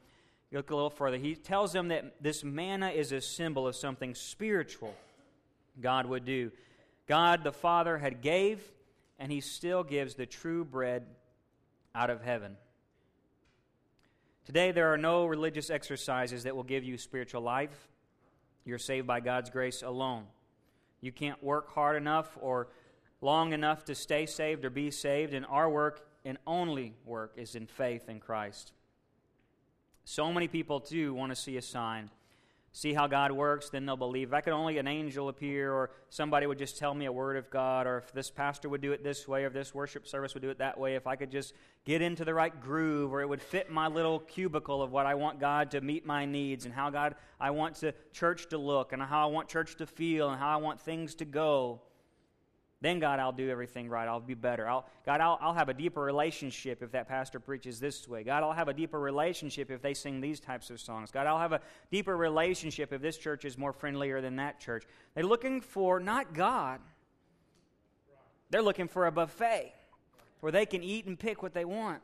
look 0.51 0.69
a 0.69 0.75
little 0.75 0.89
further, 0.89 1.17
he 1.17 1.35
tells 1.35 1.73
them 1.73 1.89
that 1.89 2.21
this 2.21 2.43
manna 2.43 2.89
is 2.89 3.11
a 3.11 3.21
symbol 3.21 3.67
of 3.67 3.75
something 3.75 4.15
spiritual. 4.15 4.95
God 5.79 6.05
would 6.05 6.25
do. 6.25 6.51
God 7.07 7.43
the 7.43 7.51
Father 7.51 7.97
had 7.97 8.21
gave, 8.21 8.61
and 9.19 9.31
he 9.31 9.41
still 9.41 9.83
gives 9.83 10.15
the 10.15 10.25
true 10.25 10.65
bread 10.65 11.05
out 11.93 12.09
of 12.09 12.21
heaven. 12.21 12.57
Today, 14.45 14.71
there 14.71 14.93
are 14.93 14.97
no 14.97 15.25
religious 15.25 15.69
exercises 15.69 16.43
that 16.43 16.55
will 16.55 16.63
give 16.63 16.83
you 16.83 16.97
spiritual 16.97 17.41
life. 17.41 17.87
You're 18.63 18.77
saved 18.77 19.07
by 19.07 19.19
God's 19.19 19.49
grace 19.49 19.81
alone. 19.81 20.25
You 21.01 21.11
can't 21.11 21.43
work 21.43 21.73
hard 21.73 21.97
enough 21.97 22.37
or 22.41 22.67
long 23.21 23.53
enough 23.53 23.85
to 23.85 23.95
stay 23.95 24.25
saved 24.25 24.65
or 24.65 24.69
be 24.69 24.91
saved, 24.91 25.33
and 25.33 25.45
our 25.47 25.69
work 25.69 26.07
and 26.23 26.37
only 26.45 26.93
work 27.05 27.33
is 27.37 27.55
in 27.55 27.67
faith 27.67 28.09
in 28.09 28.19
Christ. 28.19 28.71
So 30.03 30.31
many 30.31 30.47
people, 30.47 30.79
too, 30.79 31.13
want 31.13 31.31
to 31.31 31.35
see 31.35 31.57
a 31.57 31.61
sign 31.61 32.09
see 32.75 32.93
how 32.93 33.07
God 33.07 33.31
works, 33.31 33.69
then 33.69 33.85
they'll 33.85 33.95
believe. 33.95 34.27
If 34.27 34.33
I 34.33 34.41
could 34.41 34.51
only 34.51 34.77
an 34.79 34.87
angel 34.87 35.29
appear, 35.29 35.71
or 35.71 35.91
somebody 36.09 36.45
would 36.45 36.57
just 36.57 36.77
tell 36.77 36.93
me 36.93 37.05
a 37.05 37.11
word 37.11 37.37
of 37.37 37.49
God, 37.49 37.87
or 37.87 37.99
if 37.99 38.11
this 38.11 38.29
pastor 38.29 38.67
would 38.67 38.81
do 38.81 38.91
it 38.91 39.01
this 39.01 39.29
way, 39.29 39.45
or 39.45 39.47
if 39.47 39.53
this 39.53 39.73
worship 39.73 40.05
service 40.05 40.33
would 40.33 40.43
do 40.43 40.49
it 40.49 40.57
that 40.57 40.77
way, 40.77 40.95
if 40.95 41.07
I 41.07 41.15
could 41.15 41.31
just 41.31 41.53
get 41.85 42.01
into 42.01 42.25
the 42.25 42.33
right 42.33 42.59
groove, 42.59 43.13
or 43.13 43.21
it 43.21 43.29
would 43.29 43.41
fit 43.41 43.71
my 43.71 43.87
little 43.87 44.19
cubicle 44.19 44.83
of 44.83 44.91
what 44.91 45.05
I 45.05 45.15
want 45.15 45.39
God 45.39 45.71
to 45.71 45.79
meet 45.79 46.05
my 46.05 46.25
needs, 46.25 46.65
and 46.65 46.73
how 46.73 46.89
God 46.89 47.15
I 47.39 47.51
want 47.51 47.75
to 47.77 47.93
church 48.11 48.49
to 48.49 48.57
look, 48.57 48.91
and 48.91 49.01
how 49.01 49.25
I 49.25 49.31
want 49.31 49.47
church 49.47 49.77
to 49.77 49.85
feel, 49.85 50.29
and 50.29 50.37
how 50.37 50.49
I 50.49 50.57
want 50.57 50.81
things 50.81 51.15
to 51.15 51.25
go. 51.25 51.79
Then, 52.85 52.99
God, 52.99 53.19
I'll 53.19 53.31
do 53.31 53.49
everything 53.49 53.89
right. 53.89 54.07
I'll 54.07 54.19
be 54.19 54.35
better. 54.35 54.69
I'll, 54.69 54.85
God, 55.07 55.19
I'll, 55.19 55.39
I'll 55.41 55.55
have 55.55 55.69
a 55.69 55.73
deeper 55.73 56.01
relationship 56.01 56.83
if 56.83 56.91
that 56.91 57.07
pastor 57.07 57.39
preaches 57.39 57.79
this 57.79 58.07
way. 58.07 58.23
God, 58.23 58.43
I'll 58.43 58.53
have 58.53 58.67
a 58.67 58.75
deeper 58.75 58.99
relationship 58.99 59.71
if 59.71 59.81
they 59.81 59.95
sing 59.95 60.21
these 60.21 60.39
types 60.39 60.69
of 60.69 60.79
songs. 60.79 61.09
God, 61.09 61.25
I'll 61.25 61.39
have 61.39 61.51
a 61.51 61.61
deeper 61.89 62.15
relationship 62.15 62.93
if 62.93 63.01
this 63.01 63.17
church 63.17 63.43
is 63.43 63.57
more 63.57 63.73
friendlier 63.73 64.21
than 64.21 64.35
that 64.35 64.59
church. 64.59 64.83
They're 65.15 65.23
looking 65.23 65.61
for 65.61 65.99
not 65.99 66.35
God, 66.35 66.79
they're 68.51 68.61
looking 68.61 68.87
for 68.87 69.07
a 69.07 69.11
buffet 69.11 69.73
where 70.41 70.51
they 70.51 70.67
can 70.67 70.83
eat 70.83 71.07
and 71.07 71.17
pick 71.17 71.41
what 71.41 71.55
they 71.55 71.65
want. 71.65 72.03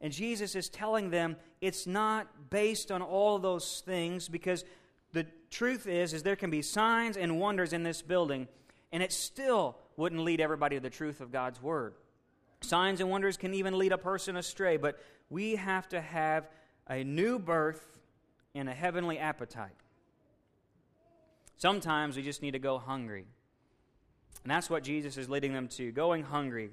And 0.00 0.12
Jesus 0.12 0.54
is 0.54 0.68
telling 0.68 1.10
them 1.10 1.34
it's 1.60 1.88
not 1.88 2.28
based 2.50 2.92
on 2.92 3.02
all 3.02 3.40
those 3.40 3.82
things 3.84 4.28
because 4.28 4.64
the 5.12 5.26
truth 5.50 5.88
is 5.88 6.14
is 6.14 6.22
there 6.22 6.36
can 6.36 6.50
be 6.50 6.62
signs 6.62 7.16
and 7.16 7.40
wonders 7.40 7.72
in 7.72 7.82
this 7.82 8.00
building 8.00 8.46
and 8.92 9.02
it 9.02 9.12
still 9.12 9.76
wouldn't 9.96 10.22
lead 10.22 10.40
everybody 10.40 10.76
to 10.76 10.80
the 10.80 10.90
truth 10.90 11.20
of 11.20 11.32
God's 11.32 11.62
Word. 11.62 11.94
Signs 12.60 13.00
and 13.00 13.10
wonders 13.10 13.36
can 13.36 13.54
even 13.54 13.78
lead 13.78 13.92
a 13.92 13.98
person 13.98 14.36
astray, 14.36 14.76
but 14.76 14.98
we 15.30 15.56
have 15.56 15.88
to 15.90 16.00
have 16.00 16.48
a 16.88 17.04
new 17.04 17.38
birth 17.38 17.98
and 18.54 18.68
a 18.68 18.74
heavenly 18.74 19.18
appetite. 19.18 19.76
Sometimes 21.56 22.16
we 22.16 22.22
just 22.22 22.42
need 22.42 22.52
to 22.52 22.58
go 22.58 22.78
hungry. 22.78 23.26
And 24.42 24.50
that's 24.50 24.68
what 24.68 24.82
Jesus 24.82 25.16
is 25.16 25.28
leading 25.28 25.52
them 25.52 25.68
to 25.68 25.92
going 25.92 26.22
hungry. 26.22 26.70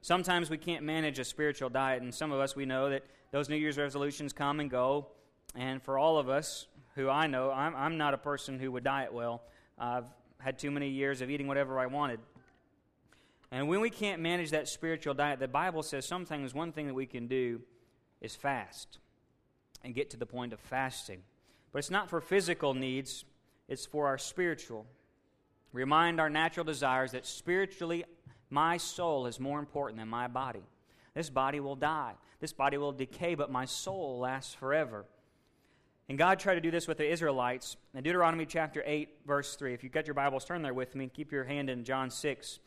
Sometimes 0.00 0.50
we 0.50 0.58
can't 0.58 0.84
manage 0.84 1.18
a 1.20 1.24
spiritual 1.24 1.68
diet, 1.68 2.02
and 2.02 2.12
some 2.12 2.32
of 2.32 2.40
us, 2.40 2.56
we 2.56 2.66
know 2.66 2.90
that 2.90 3.04
those 3.30 3.48
New 3.48 3.56
Year's 3.56 3.78
resolutions 3.78 4.32
come 4.32 4.58
and 4.58 4.68
go. 4.68 5.06
And 5.54 5.82
for 5.82 5.98
all 5.98 6.18
of 6.18 6.28
us 6.28 6.66
who 6.96 7.08
I 7.08 7.26
know, 7.26 7.50
I'm, 7.50 7.74
I'm 7.76 7.98
not 7.98 8.12
a 8.14 8.18
person 8.18 8.58
who 8.58 8.72
would 8.72 8.84
diet 8.84 9.12
well. 9.12 9.42
I've 9.78 10.04
had 10.42 10.58
too 10.58 10.70
many 10.70 10.88
years 10.88 11.20
of 11.20 11.30
eating 11.30 11.46
whatever 11.46 11.78
I 11.78 11.86
wanted. 11.86 12.20
And 13.50 13.68
when 13.68 13.80
we 13.80 13.90
can't 13.90 14.20
manage 14.20 14.50
that 14.50 14.68
spiritual 14.68 15.14
diet, 15.14 15.38
the 15.38 15.48
Bible 15.48 15.82
says 15.82 16.06
sometimes 16.06 16.54
one 16.54 16.72
thing 16.72 16.86
that 16.86 16.94
we 16.94 17.06
can 17.06 17.28
do 17.28 17.60
is 18.20 18.34
fast 18.34 18.98
and 19.84 19.94
get 19.94 20.10
to 20.10 20.16
the 20.16 20.26
point 20.26 20.52
of 20.52 20.60
fasting. 20.60 21.22
But 21.70 21.80
it's 21.80 21.90
not 21.90 22.10
for 22.10 22.20
physical 22.20 22.74
needs, 22.74 23.24
it's 23.68 23.86
for 23.86 24.06
our 24.06 24.18
spiritual. 24.18 24.86
Remind 25.72 26.20
our 26.20 26.30
natural 26.30 26.64
desires 26.64 27.12
that 27.12 27.26
spiritually, 27.26 28.04
my 28.50 28.76
soul 28.76 29.26
is 29.26 29.38
more 29.38 29.58
important 29.58 29.98
than 29.98 30.08
my 30.08 30.28
body. 30.28 30.62
This 31.14 31.30
body 31.30 31.60
will 31.60 31.76
die, 31.76 32.14
this 32.40 32.52
body 32.52 32.78
will 32.78 32.92
decay, 32.92 33.34
but 33.34 33.50
my 33.50 33.64
soul 33.64 34.18
lasts 34.18 34.54
forever. 34.54 35.04
And 36.12 36.18
God 36.18 36.38
tried 36.38 36.56
to 36.56 36.60
do 36.60 36.70
this 36.70 36.86
with 36.86 36.98
the 36.98 37.10
Israelites. 37.10 37.78
In 37.94 38.02
Deuteronomy 38.02 38.44
chapter 38.44 38.82
8, 38.84 39.08
verse 39.26 39.56
3. 39.56 39.72
If 39.72 39.82
you've 39.82 39.94
got 39.94 40.06
your 40.06 40.12
Bibles, 40.12 40.44
turn 40.44 40.60
there 40.60 40.74
with 40.74 40.94
me. 40.94 41.08
Keep 41.08 41.32
your 41.32 41.44
hand 41.44 41.70
in 41.70 41.84
John 41.84 42.10
6. 42.10 42.58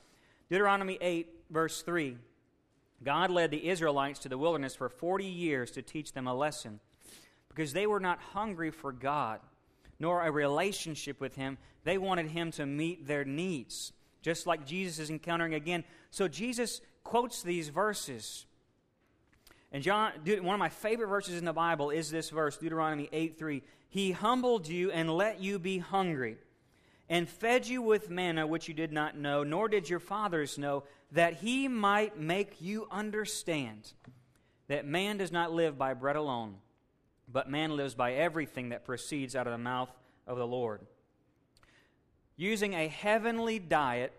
Deuteronomy 0.50 0.98
8, 1.00 1.30
verse 1.52 1.84
3. 1.84 2.18
God 3.04 3.30
led 3.30 3.52
the 3.52 3.70
Israelites 3.70 4.18
to 4.22 4.30
the 4.30 4.38
wilderness 4.40 4.74
for 4.74 4.90
40 4.90 5.26
years 5.26 5.70
to 5.70 5.84
teach 5.84 6.14
them 6.14 6.26
a 6.26 6.34
lesson 6.34 6.80
because 7.48 7.72
they 7.72 7.86
were 7.86 8.00
not 8.00 8.20
hungry 8.34 8.72
for 8.72 8.92
God. 8.92 9.42
nor 10.00 10.26
a 10.26 10.32
relationship 10.32 11.22
with 11.22 11.36
Him. 11.36 11.58
They 11.84 11.98
wanted 11.98 12.28
Him 12.28 12.52
to 12.52 12.66
meet 12.66 13.08
their 13.08 13.26
needs, 13.26 13.94
just 14.22 14.48
like 14.48 14.66
Jesus 14.66 15.00
is 15.00 15.10
encountering 15.10 15.54
again. 15.54 15.84
So 16.12 16.28
Jesus 16.28 16.82
quotes 17.04 17.44
these 17.44 17.70
verses. 17.70 18.46
And 19.76 19.84
John, 19.84 20.14
one 20.24 20.54
of 20.54 20.60
my 20.60 20.70
favorite 20.70 21.10
verses 21.10 21.38
in 21.38 21.44
the 21.44 21.52
Bible 21.52 21.90
is 21.90 22.10
this 22.10 22.30
verse, 22.30 22.56
Deuteronomy 22.56 23.10
8 23.12 23.38
3. 23.38 23.62
He 23.90 24.14
humbled 24.14 24.70
you 24.70 24.90
and 24.90 25.14
let 25.14 25.42
you 25.42 25.60
be 25.60 25.80
hungry, 25.80 26.38
and 27.10 27.28
fed 27.28 27.68
you 27.68 27.82
with 27.82 28.10
manna 28.10 28.48
which 28.48 28.70
you 28.70 28.74
did 28.74 28.94
not 28.94 29.18
know, 29.18 29.44
nor 29.44 29.68
did 29.68 29.90
your 29.90 30.00
fathers 30.00 30.58
know, 30.58 30.86
that 31.12 31.34
he 31.34 31.68
might 31.68 32.18
make 32.18 32.62
you 32.62 32.88
understand 32.90 33.92
that 34.70 34.86
man 34.88 35.18
does 35.18 35.34
not 35.34 35.52
live 35.52 35.78
by 35.78 35.94
bread 35.94 36.16
alone, 36.16 36.56
but 37.28 37.50
man 37.50 37.76
lives 37.76 37.96
by 37.96 38.14
everything 38.14 38.70
that 38.70 38.86
proceeds 38.86 39.36
out 39.36 39.46
of 39.46 39.52
the 39.52 39.58
mouth 39.58 39.92
of 40.26 40.38
the 40.38 40.48
Lord. 40.48 40.80
Using 42.38 42.76
a 42.76 42.88
heavenly 42.88 43.60
diet, 43.60 44.14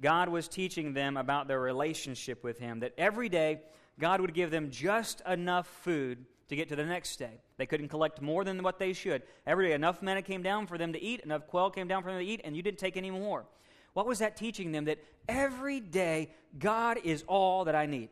God 0.00 0.28
was 0.28 0.46
teaching 0.46 0.92
them 0.92 1.16
about 1.16 1.48
their 1.48 1.60
relationship 1.60 2.44
with 2.44 2.60
Him, 2.60 2.78
that 2.80 2.94
every 2.96 3.28
day 3.28 3.62
God 3.98 4.20
would 4.20 4.34
give 4.34 4.50
them 4.50 4.70
just 4.70 5.22
enough 5.26 5.66
food 5.82 6.24
to 6.48 6.56
get 6.56 6.68
to 6.68 6.76
the 6.76 6.84
next 6.84 7.16
day. 7.16 7.40
They 7.56 7.66
couldn't 7.66 7.88
collect 7.88 8.20
more 8.20 8.44
than 8.44 8.62
what 8.62 8.78
they 8.78 8.92
should. 8.92 9.22
Every 9.46 9.68
day, 9.68 9.74
enough 9.74 10.02
manna 10.02 10.22
came 10.22 10.42
down 10.42 10.66
for 10.66 10.76
them 10.76 10.92
to 10.92 11.00
eat, 11.00 11.20
enough 11.20 11.46
quail 11.46 11.70
came 11.70 11.88
down 11.88 12.02
for 12.02 12.10
them 12.10 12.18
to 12.18 12.24
eat, 12.26 12.40
and 12.44 12.56
you 12.56 12.62
didn't 12.62 12.78
take 12.78 12.96
any 12.96 13.10
more. 13.10 13.46
What 13.94 14.06
was 14.06 14.18
that 14.20 14.36
teaching 14.36 14.72
them? 14.72 14.86
That 14.86 14.98
every 15.28 15.80
day, 15.80 16.30
God 16.58 16.98
is 17.04 17.24
all 17.26 17.64
that 17.64 17.74
I 17.74 17.86
need. 17.86 18.08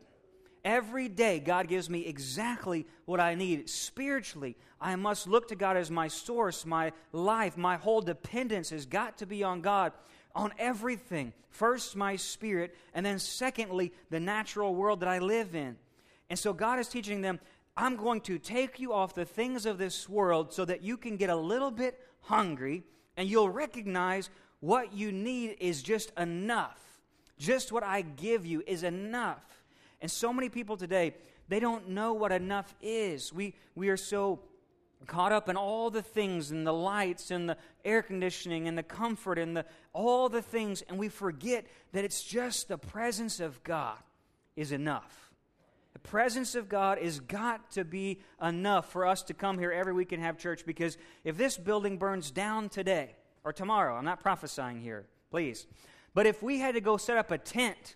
Every 0.63 1.09
day, 1.09 1.39
God 1.39 1.67
gives 1.67 1.89
me 1.89 2.05
exactly 2.05 2.85
what 3.05 3.19
I 3.19 3.33
need. 3.33 3.67
Spiritually, 3.69 4.55
I 4.79 4.95
must 4.95 5.27
look 5.27 5.47
to 5.47 5.55
God 5.55 5.75
as 5.75 5.89
my 5.89 6.07
source, 6.07 6.65
my 6.65 6.91
life, 7.11 7.57
my 7.57 7.77
whole 7.77 8.01
dependence 8.01 8.69
has 8.69 8.85
got 8.85 9.17
to 9.17 9.25
be 9.25 9.43
on 9.43 9.61
God, 9.61 9.91
on 10.35 10.53
everything. 10.57 11.33
First, 11.49 11.95
my 11.95 12.15
spirit, 12.15 12.75
and 12.93 13.05
then, 13.05 13.19
secondly, 13.19 13.91
the 14.09 14.19
natural 14.19 14.73
world 14.73 15.01
that 15.01 15.09
I 15.09 15.19
live 15.19 15.55
in. 15.55 15.77
And 16.29 16.39
so, 16.39 16.53
God 16.53 16.79
is 16.79 16.87
teaching 16.87 17.21
them 17.21 17.39
I'm 17.75 17.95
going 17.95 18.21
to 18.21 18.37
take 18.37 18.79
you 18.79 18.93
off 18.93 19.15
the 19.15 19.25
things 19.25 19.65
of 19.65 19.77
this 19.77 20.07
world 20.09 20.53
so 20.53 20.65
that 20.65 20.83
you 20.83 20.97
can 20.97 21.17
get 21.17 21.29
a 21.29 21.35
little 21.35 21.71
bit 21.71 21.99
hungry 22.21 22.83
and 23.15 23.29
you'll 23.29 23.49
recognize 23.49 24.29
what 24.59 24.93
you 24.93 25.11
need 25.11 25.57
is 25.59 25.81
just 25.81 26.11
enough. 26.17 26.79
Just 27.37 27.71
what 27.71 27.83
I 27.83 28.01
give 28.01 28.45
you 28.45 28.61
is 28.67 28.83
enough. 28.83 29.63
And 30.01 30.11
so 30.11 30.33
many 30.33 30.49
people 30.49 30.77
today, 30.77 31.15
they 31.47 31.59
don't 31.59 31.89
know 31.89 32.13
what 32.13 32.31
enough 32.31 32.73
is. 32.81 33.33
We, 33.33 33.55
we 33.73 33.89
are 33.89 33.97
so 33.97 34.41
caught 35.07 35.31
up 35.31 35.49
in 35.49 35.57
all 35.57 35.89
the 35.89 36.01
things 36.01 36.51
and 36.51 36.65
the 36.65 36.73
lights 36.73 37.31
and 37.31 37.49
the 37.49 37.57
air 37.83 38.01
conditioning 38.01 38.67
and 38.67 38.77
the 38.77 38.83
comfort 38.83 39.37
and 39.37 39.55
the, 39.57 39.65
all 39.93 40.29
the 40.29 40.41
things, 40.41 40.81
and 40.83 40.97
we 40.97 41.09
forget 41.09 41.65
that 41.91 42.05
it's 42.05 42.23
just 42.23 42.67
the 42.67 42.77
presence 42.77 43.39
of 43.39 43.63
God 43.63 43.97
is 44.55 44.71
enough. 44.71 45.31
The 45.93 45.99
presence 45.99 46.55
of 46.55 46.69
God 46.69 46.99
is 46.99 47.19
got 47.19 47.71
to 47.71 47.83
be 47.83 48.21
enough 48.41 48.91
for 48.91 49.05
us 49.05 49.23
to 49.23 49.33
come 49.33 49.57
here 49.59 49.71
every 49.71 49.93
week 49.93 50.11
and 50.11 50.23
have 50.23 50.37
church 50.37 50.65
because 50.65 50.97
if 51.23 51.37
this 51.37 51.57
building 51.57 51.97
burns 51.97 52.31
down 52.31 52.69
today 52.69 53.15
or 53.43 53.51
tomorrow, 53.51 53.95
I'm 53.95 54.05
not 54.05 54.21
prophesying 54.21 54.81
here, 54.81 55.05
please, 55.29 55.67
but 56.13 56.25
if 56.25 56.41
we 56.41 56.59
had 56.59 56.75
to 56.75 56.81
go 56.81 56.97
set 56.97 57.17
up 57.17 57.31
a 57.31 57.37
tent 57.37 57.95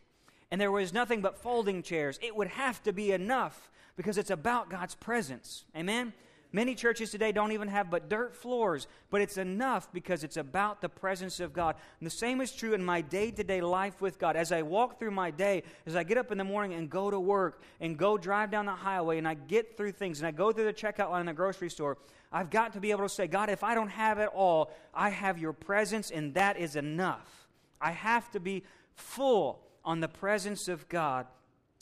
and 0.51 0.59
there 0.59 0.71
was 0.71 0.93
nothing 0.93 1.21
but 1.21 1.37
folding 1.37 1.81
chairs, 1.81 2.19
it 2.21 2.35
would 2.35 2.47
have 2.47 2.81
to 2.83 2.93
be 2.93 3.11
enough 3.11 3.69
because 3.95 4.17
it's 4.17 4.29
about 4.29 4.69
God's 4.69 4.95
presence. 4.95 5.65
Amen? 5.75 6.13
Many 6.51 6.75
churches 6.75 7.11
today 7.11 7.31
don't 7.31 7.51
even 7.51 7.67
have 7.67 7.89
but 7.89 8.09
dirt 8.09 8.35
floors, 8.35 8.87
but 9.09 9.21
it's 9.21 9.37
enough 9.37 9.91
because 9.91 10.23
it's 10.23 10.37
about 10.37 10.81
the 10.81 10.89
presence 10.89 11.39
of 11.39 11.51
God. 11.51 11.75
And 11.99 12.05
the 12.05 12.11
same 12.11 12.39
is 12.39 12.51
true 12.51 12.73
in 12.73 12.83
my 12.83 13.01
day 13.01 13.31
to 13.31 13.43
day 13.43 13.61
life 13.61 14.01
with 14.01 14.17
God. 14.17 14.35
As 14.35 14.51
I 14.51 14.61
walk 14.61 14.97
through 14.97 15.11
my 15.11 15.31
day, 15.31 15.63
as 15.85 15.95
I 15.95 16.03
get 16.03 16.17
up 16.17 16.31
in 16.31 16.37
the 16.37 16.43
morning 16.43 16.73
and 16.73 16.89
go 16.89 17.11
to 17.11 17.19
work 17.19 17.61
and 17.81 17.97
go 17.97 18.17
drive 18.17 18.51
down 18.51 18.65
the 18.65 18.71
highway 18.71 19.17
and 19.17 19.27
I 19.27 19.33
get 19.33 19.75
through 19.75 19.91
things 19.93 20.19
and 20.19 20.27
I 20.27 20.31
go 20.31 20.51
through 20.51 20.65
the 20.65 20.73
checkout 20.73 21.09
line 21.09 21.21
in 21.21 21.25
the 21.25 21.33
grocery 21.33 21.69
store, 21.69 21.97
I've 22.31 22.49
got 22.49 22.73
to 22.73 22.79
be 22.79 22.91
able 22.91 23.03
to 23.03 23.09
say, 23.09 23.27
God, 23.27 23.49
if 23.49 23.63
I 23.63 23.75
don't 23.75 23.89
have 23.89 24.19
it 24.19 24.29
all, 24.33 24.71
I 24.93 25.09
have 25.09 25.37
your 25.37 25.53
presence 25.53 26.11
and 26.11 26.33
that 26.35 26.57
is 26.57 26.75
enough. 26.75 27.47
I 27.81 27.91
have 27.91 28.31
to 28.31 28.39
be 28.39 28.63
full 28.93 29.61
on 29.83 29.99
the 29.99 30.07
presence 30.07 30.67
of 30.67 30.87
God. 30.89 31.27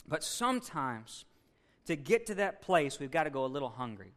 But 0.06 0.22
sometimes, 0.22 1.24
to 1.86 1.96
get 1.96 2.26
to 2.26 2.34
that 2.36 2.62
place, 2.62 2.98
we've 2.98 3.10
got 3.10 3.24
to 3.24 3.30
go 3.30 3.44
a 3.44 3.46
little 3.46 3.70
hungry. 3.70 4.12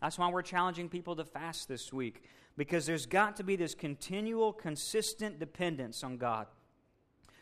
That's 0.00 0.18
why 0.18 0.30
we're 0.30 0.42
challenging 0.42 0.88
people 0.88 1.16
to 1.16 1.24
fast 1.24 1.68
this 1.68 1.92
week, 1.92 2.22
because 2.56 2.86
there's 2.86 3.06
got 3.06 3.36
to 3.36 3.44
be 3.44 3.56
this 3.56 3.74
continual, 3.74 4.52
consistent 4.52 5.38
dependence 5.38 6.02
on 6.02 6.16
God. 6.16 6.46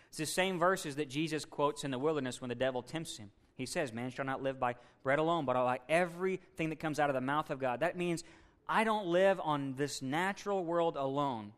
It's 0.09 0.19
the 0.19 0.27
same 0.27 0.59
verses 0.59 0.97
that 0.97 1.09
Jesus 1.09 1.45
quotes 1.45 1.85
in 1.85 1.91
the 1.91 1.99
wilderness 1.99 2.41
when 2.41 2.49
the 2.49 2.55
devil 2.55 2.83
tempts 2.83 3.19
him. 3.19 3.31
He 3.57 3.67
says, 3.67 3.93
Man 3.93 4.11
shall 4.11 4.25
not 4.25 4.43
live 4.43 4.59
by 4.59 4.77
bread 5.03 5.19
alone, 5.19 5.45
but 5.45 5.55
by 5.55 5.81
everything 5.89 6.71
that 6.71 6.81
comes 6.81 6.99
out 6.99 7.11
of 7.11 7.15
the 7.15 7.21
mouth 7.21 7.51
of 7.51 7.59
God. 7.59 7.81
That 7.81 7.97
means 7.97 8.25
I 8.69 8.85
don't 8.85 9.07
live 9.07 9.41
on 9.43 9.75
this 9.77 10.03
natural 10.03 10.65
world 10.65 10.97
alone, 10.97 11.53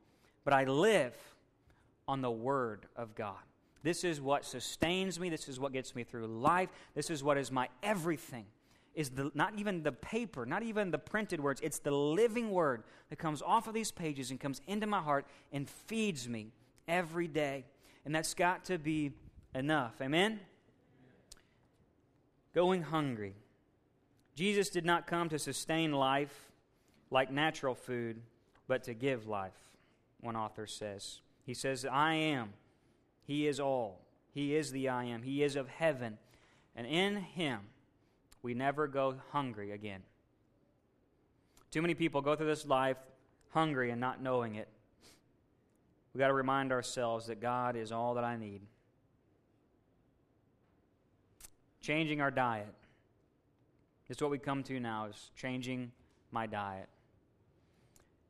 but 0.45 0.53
I 0.55 0.65
live 0.65 1.15
on 2.09 2.23
the 2.23 2.31
Word 2.31 2.87
of 2.97 3.15
God. 3.15 3.39
This 3.83 4.05
is 4.05 4.21
what 4.21 4.45
sustains 4.45 5.19
me. 5.19 5.31
This 5.31 5.49
is 5.49 5.59
what 5.59 5.73
gets 5.73 5.95
me 5.95 6.05
through 6.05 6.27
life. 6.27 6.69
This 6.95 7.11
is 7.11 7.23
what 7.23 7.39
is 7.39 7.51
my 7.51 7.69
everything. 7.83 8.47
Is 8.95 9.11
the, 9.11 9.31
not 9.35 9.55
even 9.57 9.83
the 9.83 9.93
paper, 9.93 10.45
not 10.45 10.63
even 10.63 10.91
the 10.91 10.99
printed 10.99 11.41
words. 11.41 11.61
It's 11.63 11.79
the 11.79 11.93
living 11.93 12.51
word 12.51 12.83
that 13.09 13.17
comes 13.17 13.41
off 13.41 13.69
of 13.69 13.75
these 13.75 13.91
pages 13.91 14.31
and 14.31 14.41
comes 14.41 14.61
into 14.67 14.87
my 14.87 15.01
heart 15.01 15.27
and 15.53 15.69
feeds 15.69 16.29
me 16.29 16.53
every 16.89 17.29
day. 17.29 17.65
And 18.05 18.15
that's 18.15 18.35
got 18.35 18.65
to 18.67 18.79
be 18.79 19.13
enough. 19.55 20.01
Amen? 20.01 20.41
Going 22.53 22.83
hungry. 22.83 23.35
Jesus 24.35 24.71
did 24.71 24.85
not 24.85 25.07
come 25.07 25.29
to 25.29 25.39
sustain 25.39 25.93
life 25.93 26.51
like 27.11 27.31
natural 27.31 27.75
food, 27.75 28.21
but 28.67 28.83
to 28.85 28.95
give 28.95 29.29
life, 29.29 29.59
one 30.21 30.37
author 30.37 30.67
says. 30.67 31.21
He 31.45 31.55
says, 31.55 31.85
I 31.85 32.15
am 32.15 32.53
he 33.31 33.47
is 33.47 33.61
all. 33.61 34.01
He 34.35 34.57
is 34.57 34.73
the 34.73 34.89
I 34.89 35.05
am. 35.05 35.23
He 35.23 35.45
is 35.45 35.55
of 35.55 35.69
heaven. 35.69 36.19
And 36.75 36.85
in 36.85 37.15
Him, 37.15 37.61
we 38.43 38.55
never 38.55 38.87
go 38.87 39.17
hungry 39.33 39.73
again. 39.73 40.03
Too 41.71 41.83
many 41.83 41.95
people 41.95 42.21
go 42.21 42.35
through 42.35 42.47
this 42.47 42.67
life 42.67 42.97
hungry 43.51 43.91
and 43.91 44.01
not 44.01 44.23
knowing 44.23 44.55
it. 44.55 44.69
We've 46.13 46.21
got 46.21 46.29
to 46.29 46.35
remind 46.35 46.73
ourselves 46.73 47.27
that 47.27 47.41
God 47.41 47.77
is 47.77 47.93
all 47.93 48.15
that 48.15 48.25
I 48.25 48.37
need. 48.37 48.63
Changing 51.81 52.21
our 52.21 52.31
diet. 52.31 52.75
Is 54.09 54.21
what 54.21 54.31
we 54.31 54.39
come 54.39 54.65
to 54.65 54.81
now 54.81 55.07
is 55.07 55.31
changing 55.37 55.93
my 56.33 56.49
diet. 56.49 56.89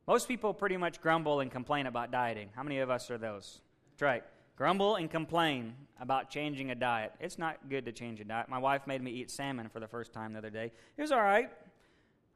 Most 0.07 0.27
people 0.27 0.53
pretty 0.53 0.77
much 0.77 1.01
grumble 1.01 1.39
and 1.39 1.49
complain 1.49 1.87
about 1.87 2.11
dieting. 2.11 2.49
How 2.55 2.61
many 2.61 2.79
of 2.79 2.91
us 2.91 3.09
are 3.09 3.17
those? 3.17 3.61
That's 3.91 4.01
right 4.03 4.23
grumble 4.61 4.97
and 4.97 5.09
complain 5.09 5.73
about 5.99 6.29
changing 6.29 6.69
a 6.69 6.75
diet. 6.75 7.11
It's 7.19 7.39
not 7.39 7.57
good 7.67 7.83
to 7.85 7.91
change 7.91 8.19
a 8.19 8.23
diet. 8.23 8.47
My 8.47 8.59
wife 8.59 8.85
made 8.85 9.01
me 9.01 9.09
eat 9.09 9.31
salmon 9.31 9.69
for 9.69 9.79
the 9.79 9.87
first 9.87 10.13
time 10.13 10.33
the 10.33 10.37
other 10.37 10.51
day. 10.51 10.71
It 10.97 11.01
was 11.01 11.11
all 11.11 11.19
right. 11.19 11.49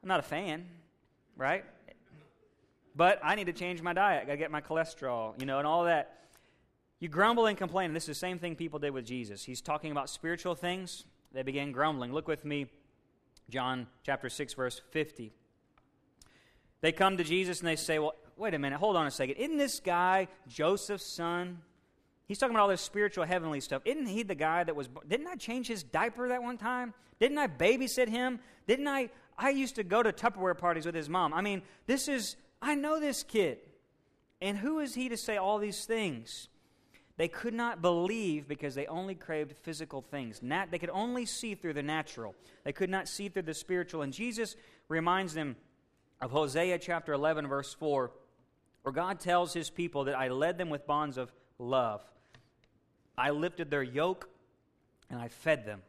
I'm 0.02 0.08
not 0.08 0.18
a 0.18 0.24
fan, 0.24 0.66
right? 1.36 1.64
But 2.96 3.20
I 3.22 3.36
need 3.36 3.44
to 3.44 3.52
change 3.52 3.80
my 3.80 3.92
diet. 3.92 4.24
I 4.24 4.26
got 4.26 4.32
to 4.32 4.38
get 4.38 4.50
my 4.50 4.60
cholesterol, 4.60 5.38
you 5.38 5.46
know, 5.46 5.58
and 5.58 5.68
all 5.68 5.84
that. 5.84 6.24
You 6.98 7.08
grumble 7.08 7.46
and 7.46 7.56
complain. 7.56 7.90
And 7.90 7.94
this 7.94 8.02
is 8.02 8.08
the 8.08 8.14
same 8.16 8.40
thing 8.40 8.56
people 8.56 8.80
did 8.80 8.90
with 8.90 9.06
Jesus. 9.06 9.44
He's 9.44 9.60
talking 9.60 9.92
about 9.92 10.10
spiritual 10.10 10.56
things. 10.56 11.04
They 11.30 11.44
began 11.44 11.70
grumbling. 11.70 12.12
Look 12.12 12.26
with 12.26 12.44
me, 12.44 12.66
John 13.50 13.86
chapter 14.02 14.28
6, 14.28 14.52
verse 14.54 14.80
50. 14.90 15.32
They 16.80 16.90
come 16.90 17.18
to 17.18 17.22
Jesus 17.22 17.60
and 17.60 17.68
they 17.68 17.76
say, 17.76 18.00
Well, 18.00 18.16
wait 18.36 18.52
a 18.52 18.58
minute, 18.58 18.80
hold 18.80 18.96
on 18.96 19.06
a 19.06 19.12
second. 19.12 19.36
Isn't 19.36 19.58
this 19.58 19.78
guy 19.78 20.26
Joseph's 20.48 21.06
son? 21.06 21.58
He's 22.26 22.38
talking 22.38 22.54
about 22.54 22.62
all 22.62 22.68
this 22.68 22.80
spiritual 22.80 23.24
heavenly 23.24 23.60
stuff. 23.60 23.82
Isn't 23.84 24.06
he 24.06 24.22
the 24.22 24.34
guy 24.34 24.64
that 24.64 24.74
was 24.74 24.88
didn't 25.08 25.28
I 25.28 25.36
change 25.36 25.68
his 25.68 25.82
diaper 25.82 26.28
that 26.28 26.42
one 26.42 26.58
time? 26.58 26.92
Didn't 27.20 27.38
I 27.38 27.46
babysit 27.46 28.08
him? 28.08 28.40
Didn't 28.66 28.88
I 28.88 29.10
I 29.38 29.50
used 29.50 29.76
to 29.76 29.84
go 29.84 30.02
to 30.02 30.12
Tupperware 30.12 30.56
parties 30.56 30.86
with 30.86 30.94
his 30.94 31.08
mom. 31.08 31.32
I 31.34 31.40
mean, 31.40 31.62
this 31.86 32.08
is 32.08 32.36
I 32.60 32.74
know 32.74 32.98
this 32.98 33.22
kid. 33.22 33.58
And 34.40 34.58
who 34.58 34.80
is 34.80 34.94
he 34.94 35.08
to 35.08 35.16
say 35.16 35.36
all 35.36 35.58
these 35.58 35.84
things? 35.84 36.48
They 37.16 37.28
could 37.28 37.54
not 37.54 37.80
believe 37.80 38.46
because 38.46 38.74
they 38.74 38.86
only 38.86 39.14
craved 39.14 39.54
physical 39.62 40.02
things. 40.02 40.42
Nat, 40.42 40.66
they 40.70 40.78
could 40.78 40.90
only 40.90 41.24
see 41.24 41.54
through 41.54 41.72
the 41.72 41.82
natural. 41.82 42.34
They 42.64 42.72
could 42.72 42.90
not 42.90 43.08
see 43.08 43.30
through 43.30 43.42
the 43.42 43.54
spiritual. 43.54 44.02
And 44.02 44.12
Jesus 44.12 44.56
reminds 44.88 45.32
them 45.32 45.56
of 46.20 46.30
Hosea 46.30 46.78
chapter 46.78 47.14
11, 47.14 47.46
verse 47.46 47.72
4, 47.72 48.10
where 48.82 48.92
God 48.92 49.18
tells 49.18 49.54
his 49.54 49.70
people 49.70 50.04
that 50.04 50.14
I 50.14 50.28
led 50.28 50.58
them 50.58 50.68
with 50.68 50.86
bonds 50.86 51.16
of 51.16 51.32
love. 51.58 52.02
I 53.18 53.30
lifted 53.30 53.70
their 53.70 53.82
yoke 53.82 54.28
and 55.10 55.20
I 55.20 55.28
fed 55.28 55.64
them. 55.64 55.82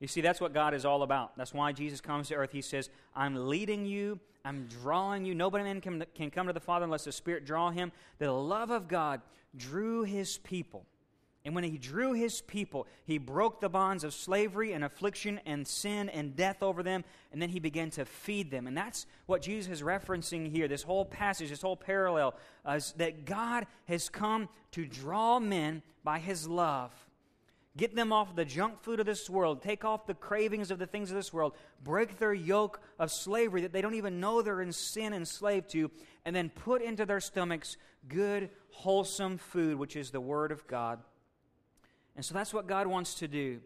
You 0.00 0.08
see, 0.08 0.20
that's 0.20 0.40
what 0.40 0.52
God 0.52 0.74
is 0.74 0.84
all 0.84 1.02
about. 1.02 1.36
That's 1.36 1.54
why 1.54 1.72
Jesus 1.72 2.00
comes 2.00 2.28
to 2.28 2.34
earth. 2.34 2.50
He 2.52 2.62
says, 2.62 2.90
I'm 3.14 3.48
leading 3.48 3.86
you, 3.86 4.18
I'm 4.44 4.66
drawing 4.82 5.24
you. 5.24 5.34
Nobody 5.34 5.64
man 5.64 5.80
can, 5.80 6.04
can 6.14 6.30
come 6.30 6.48
to 6.48 6.52
the 6.52 6.60
Father 6.60 6.84
unless 6.84 7.04
the 7.04 7.12
Spirit 7.12 7.44
draw 7.44 7.70
him. 7.70 7.92
The 8.18 8.32
love 8.32 8.70
of 8.70 8.88
God 8.88 9.20
drew 9.56 10.02
his 10.02 10.38
people. 10.38 10.86
And 11.44 11.56
when 11.56 11.64
he 11.64 11.76
drew 11.76 12.12
his 12.12 12.40
people, 12.40 12.86
he 13.04 13.18
broke 13.18 13.60
the 13.60 13.68
bonds 13.68 14.04
of 14.04 14.14
slavery 14.14 14.72
and 14.72 14.84
affliction 14.84 15.40
and 15.44 15.66
sin 15.66 16.08
and 16.08 16.36
death 16.36 16.62
over 16.62 16.84
them, 16.84 17.04
and 17.32 17.42
then 17.42 17.48
he 17.48 17.58
began 17.58 17.90
to 17.90 18.04
feed 18.04 18.50
them. 18.50 18.68
And 18.68 18.76
that's 18.76 19.06
what 19.26 19.42
Jesus 19.42 19.72
is 19.72 19.82
referencing 19.82 20.50
here. 20.50 20.68
This 20.68 20.84
whole 20.84 21.04
passage, 21.04 21.50
this 21.50 21.62
whole 21.62 21.76
parallel, 21.76 22.34
uh, 22.66 22.72
is 22.72 22.92
that 22.98 23.24
God 23.24 23.66
has 23.88 24.08
come 24.08 24.48
to 24.72 24.86
draw 24.86 25.40
men 25.40 25.82
by 26.04 26.20
his 26.20 26.46
love. 26.46 26.92
Get 27.76 27.96
them 27.96 28.12
off 28.12 28.36
the 28.36 28.44
junk 28.44 28.82
food 28.82 29.00
of 29.00 29.06
this 29.06 29.30
world. 29.30 29.62
Take 29.62 29.84
off 29.84 30.06
the 30.06 30.14
cravings 30.14 30.70
of 30.70 30.78
the 30.78 30.86
things 30.86 31.10
of 31.10 31.16
this 31.16 31.32
world. 31.32 31.54
Break 31.82 32.18
their 32.18 32.34
yoke 32.34 32.80
of 32.98 33.10
slavery 33.10 33.62
that 33.62 33.72
they 33.72 33.80
don't 33.80 33.94
even 33.94 34.20
know 34.20 34.42
they're 34.42 34.60
in 34.60 34.72
sin 34.72 35.14
and 35.14 35.26
slave 35.26 35.66
to. 35.68 35.90
And 36.24 36.36
then 36.36 36.50
put 36.50 36.82
into 36.82 37.06
their 37.06 37.20
stomachs 37.20 37.78
good, 38.08 38.50
wholesome 38.70 39.38
food, 39.38 39.78
which 39.78 39.96
is 39.96 40.10
the 40.10 40.20
Word 40.20 40.52
of 40.52 40.66
God. 40.66 41.00
And 42.16 42.24
so 42.24 42.34
that's 42.34 42.52
what 42.52 42.66
God 42.66 42.86
wants 42.86 43.14
to 43.14 43.28
do. 43.28 43.60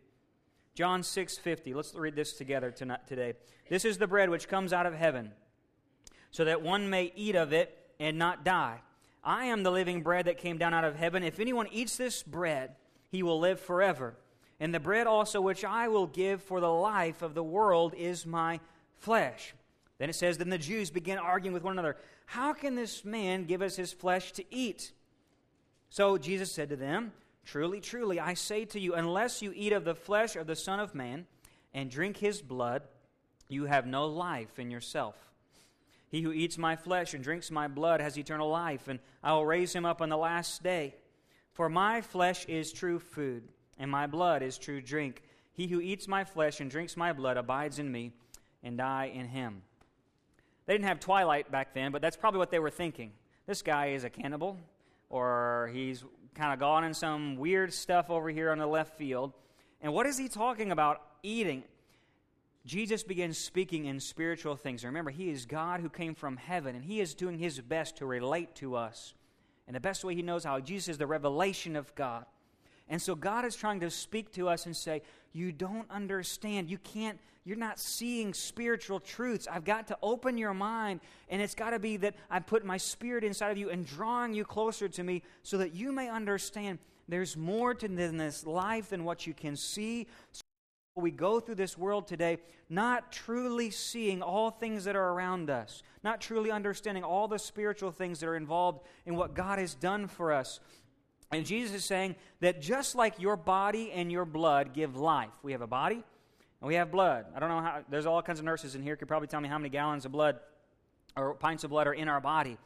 John 0.74 1.02
6:50. 1.02 1.74
Let's 1.74 1.94
read 1.94 2.14
this 2.14 2.34
together 2.34 2.70
tonight, 2.70 3.06
today. 3.06 3.34
This 3.68 3.84
is 3.84 3.98
the 3.98 4.06
bread 4.06 4.30
which 4.30 4.48
comes 4.48 4.72
out 4.72 4.86
of 4.86 4.94
heaven, 4.94 5.32
so 6.30 6.44
that 6.44 6.62
one 6.62 6.90
may 6.90 7.12
eat 7.16 7.34
of 7.34 7.52
it 7.52 7.76
and 7.98 8.18
not 8.18 8.44
die. 8.44 8.82
I 9.24 9.46
am 9.46 9.62
the 9.62 9.72
living 9.72 10.02
bread 10.02 10.26
that 10.26 10.38
came 10.38 10.58
down 10.58 10.74
out 10.74 10.84
of 10.84 10.96
heaven. 10.96 11.22
If 11.22 11.40
anyone 11.40 11.66
eats 11.72 11.96
this 11.96 12.22
bread, 12.22 12.76
he 13.10 13.22
will 13.22 13.40
live 13.40 13.58
forever. 13.58 14.16
And 14.60 14.72
the 14.72 14.80
bread 14.80 15.06
also 15.06 15.40
which 15.40 15.64
I 15.64 15.88
will 15.88 16.06
give 16.06 16.42
for 16.42 16.60
the 16.60 16.72
life 16.72 17.22
of 17.22 17.34
the 17.34 17.42
world 17.42 17.94
is 17.94 18.24
my 18.24 18.60
flesh. 18.94 19.54
Then 19.98 20.10
it 20.10 20.14
says, 20.14 20.38
Then 20.38 20.50
the 20.50 20.58
Jews 20.58 20.90
began 20.90 21.18
arguing 21.18 21.54
with 21.54 21.64
one 21.64 21.72
another, 21.72 21.96
How 22.26 22.52
can 22.52 22.74
this 22.74 23.04
man 23.04 23.44
give 23.44 23.62
us 23.62 23.76
his 23.76 23.92
flesh 23.92 24.32
to 24.32 24.44
eat? 24.54 24.92
So 25.90 26.18
Jesus 26.18 26.52
said 26.52 26.68
to 26.68 26.76
them, 26.76 27.12
Truly, 27.46 27.80
truly, 27.80 28.18
I 28.18 28.34
say 28.34 28.64
to 28.66 28.80
you, 28.80 28.94
unless 28.94 29.40
you 29.40 29.52
eat 29.54 29.72
of 29.72 29.84
the 29.84 29.94
flesh 29.94 30.34
of 30.34 30.48
the 30.48 30.56
Son 30.56 30.80
of 30.80 30.96
Man 30.96 31.26
and 31.72 31.88
drink 31.88 32.16
his 32.16 32.42
blood, 32.42 32.82
you 33.48 33.66
have 33.66 33.86
no 33.86 34.06
life 34.06 34.58
in 34.58 34.68
yourself. 34.68 35.14
He 36.08 36.22
who 36.22 36.32
eats 36.32 36.58
my 36.58 36.74
flesh 36.74 37.14
and 37.14 37.22
drinks 37.22 37.52
my 37.52 37.68
blood 37.68 38.00
has 38.00 38.18
eternal 38.18 38.50
life, 38.50 38.88
and 38.88 38.98
I 39.22 39.32
will 39.32 39.46
raise 39.46 39.72
him 39.72 39.86
up 39.86 40.02
on 40.02 40.08
the 40.08 40.16
last 40.16 40.64
day. 40.64 40.96
For 41.52 41.68
my 41.68 42.00
flesh 42.00 42.44
is 42.46 42.72
true 42.72 42.98
food, 42.98 43.44
and 43.78 43.90
my 43.90 44.08
blood 44.08 44.42
is 44.42 44.58
true 44.58 44.80
drink. 44.80 45.22
He 45.52 45.68
who 45.68 45.80
eats 45.80 46.08
my 46.08 46.24
flesh 46.24 46.60
and 46.60 46.68
drinks 46.68 46.96
my 46.96 47.12
blood 47.12 47.36
abides 47.36 47.78
in 47.78 47.90
me, 47.92 48.12
and 48.64 48.80
I 48.80 49.06
in 49.06 49.28
him. 49.28 49.62
They 50.66 50.74
didn't 50.74 50.88
have 50.88 50.98
Twilight 50.98 51.52
back 51.52 51.74
then, 51.74 51.92
but 51.92 52.02
that's 52.02 52.16
probably 52.16 52.38
what 52.38 52.50
they 52.50 52.58
were 52.58 52.70
thinking. 52.70 53.12
This 53.46 53.62
guy 53.62 53.90
is 53.90 54.02
a 54.02 54.10
cannibal, 54.10 54.58
or 55.10 55.70
he's 55.72 56.04
kind 56.36 56.52
of 56.52 56.60
gone 56.60 56.84
in 56.84 56.94
some 56.94 57.36
weird 57.36 57.72
stuff 57.72 58.10
over 58.10 58.28
here 58.28 58.52
on 58.52 58.58
the 58.58 58.66
left 58.66 58.96
field. 58.96 59.32
And 59.80 59.92
what 59.92 60.06
is 60.06 60.18
he 60.18 60.28
talking 60.28 60.70
about 60.70 61.00
eating? 61.22 61.64
Jesus 62.66 63.02
begins 63.02 63.38
speaking 63.38 63.86
in 63.86 64.00
spiritual 64.00 64.56
things. 64.56 64.84
Remember, 64.84 65.10
he 65.10 65.30
is 65.30 65.46
God 65.46 65.80
who 65.80 65.88
came 65.88 66.14
from 66.14 66.36
heaven, 66.36 66.74
and 66.74 66.84
he 66.84 67.00
is 67.00 67.14
doing 67.14 67.38
his 67.38 67.60
best 67.60 67.96
to 67.96 68.06
relate 68.06 68.54
to 68.56 68.76
us. 68.76 69.14
And 69.66 69.74
the 69.74 69.80
best 69.80 70.04
way 70.04 70.14
he 70.14 70.22
knows 70.22 70.44
how, 70.44 70.60
Jesus 70.60 70.88
is 70.88 70.98
the 70.98 71.06
revelation 71.06 71.74
of 71.74 71.94
God. 71.94 72.26
And 72.88 73.00
so 73.00 73.14
God 73.14 73.44
is 73.44 73.56
trying 73.56 73.80
to 73.80 73.90
speak 73.90 74.32
to 74.32 74.48
us 74.48 74.66
and 74.66 74.76
say, 74.76 75.02
You 75.32 75.52
don't 75.52 75.90
understand. 75.90 76.70
You 76.70 76.78
can't, 76.78 77.18
you're 77.46 77.56
not 77.56 77.78
seeing 77.78 78.34
spiritual 78.34 78.98
truths. 78.98 79.46
I've 79.48 79.64
got 79.64 79.86
to 79.86 79.98
open 80.02 80.36
your 80.36 80.52
mind, 80.52 80.98
and 81.28 81.40
it's 81.40 81.54
got 81.54 81.70
to 81.70 81.78
be 81.78 81.96
that 81.98 82.16
I 82.28 82.40
put 82.40 82.64
my 82.64 82.76
spirit 82.76 83.22
inside 83.22 83.50
of 83.52 83.56
you 83.56 83.70
and 83.70 83.86
drawing 83.86 84.34
you 84.34 84.44
closer 84.44 84.88
to 84.88 85.04
me 85.04 85.22
so 85.44 85.58
that 85.58 85.72
you 85.72 85.92
may 85.92 86.10
understand 86.10 86.80
there's 87.08 87.36
more 87.36 87.72
to 87.72 87.86
this 87.86 88.44
life 88.44 88.90
than 88.90 89.04
what 89.04 89.28
you 89.28 89.32
can 89.32 89.54
see. 89.54 90.08
So 90.32 90.42
we 90.96 91.12
go 91.12 91.38
through 91.38 91.54
this 91.54 91.78
world 91.78 92.08
today 92.08 92.38
not 92.68 93.12
truly 93.12 93.70
seeing 93.70 94.22
all 94.22 94.50
things 94.50 94.82
that 94.82 94.96
are 94.96 95.12
around 95.12 95.48
us, 95.48 95.84
not 96.02 96.20
truly 96.20 96.50
understanding 96.50 97.04
all 97.04 97.28
the 97.28 97.38
spiritual 97.38 97.92
things 97.92 98.18
that 98.18 98.26
are 98.26 98.34
involved 98.34 98.84
in 99.04 99.14
what 99.14 99.34
God 99.34 99.60
has 99.60 99.76
done 99.76 100.08
for 100.08 100.32
us. 100.32 100.58
And 101.30 101.46
Jesus 101.46 101.76
is 101.76 101.84
saying 101.84 102.16
that 102.40 102.60
just 102.60 102.96
like 102.96 103.20
your 103.20 103.36
body 103.36 103.92
and 103.92 104.10
your 104.10 104.24
blood 104.24 104.72
give 104.72 104.96
life, 104.96 105.30
we 105.44 105.52
have 105.52 105.62
a 105.62 105.68
body 105.68 106.02
and 106.60 106.68
we 106.68 106.74
have 106.74 106.90
blood. 106.90 107.26
I 107.34 107.40
don't 107.40 107.48
know 107.48 107.60
how, 107.60 107.80
there's 107.88 108.06
all 108.06 108.22
kinds 108.22 108.38
of 108.38 108.44
nurses 108.44 108.74
in 108.74 108.82
here 108.82 108.96
could 108.96 109.08
probably 109.08 109.28
tell 109.28 109.40
me 109.40 109.48
how 109.48 109.58
many 109.58 109.68
gallons 109.68 110.04
of 110.04 110.12
blood 110.12 110.38
or 111.16 111.34
pints 111.34 111.64
of 111.64 111.70
blood 111.70 111.86
are 111.86 111.94
in 111.94 112.08
our 112.08 112.20
body. 112.20 112.58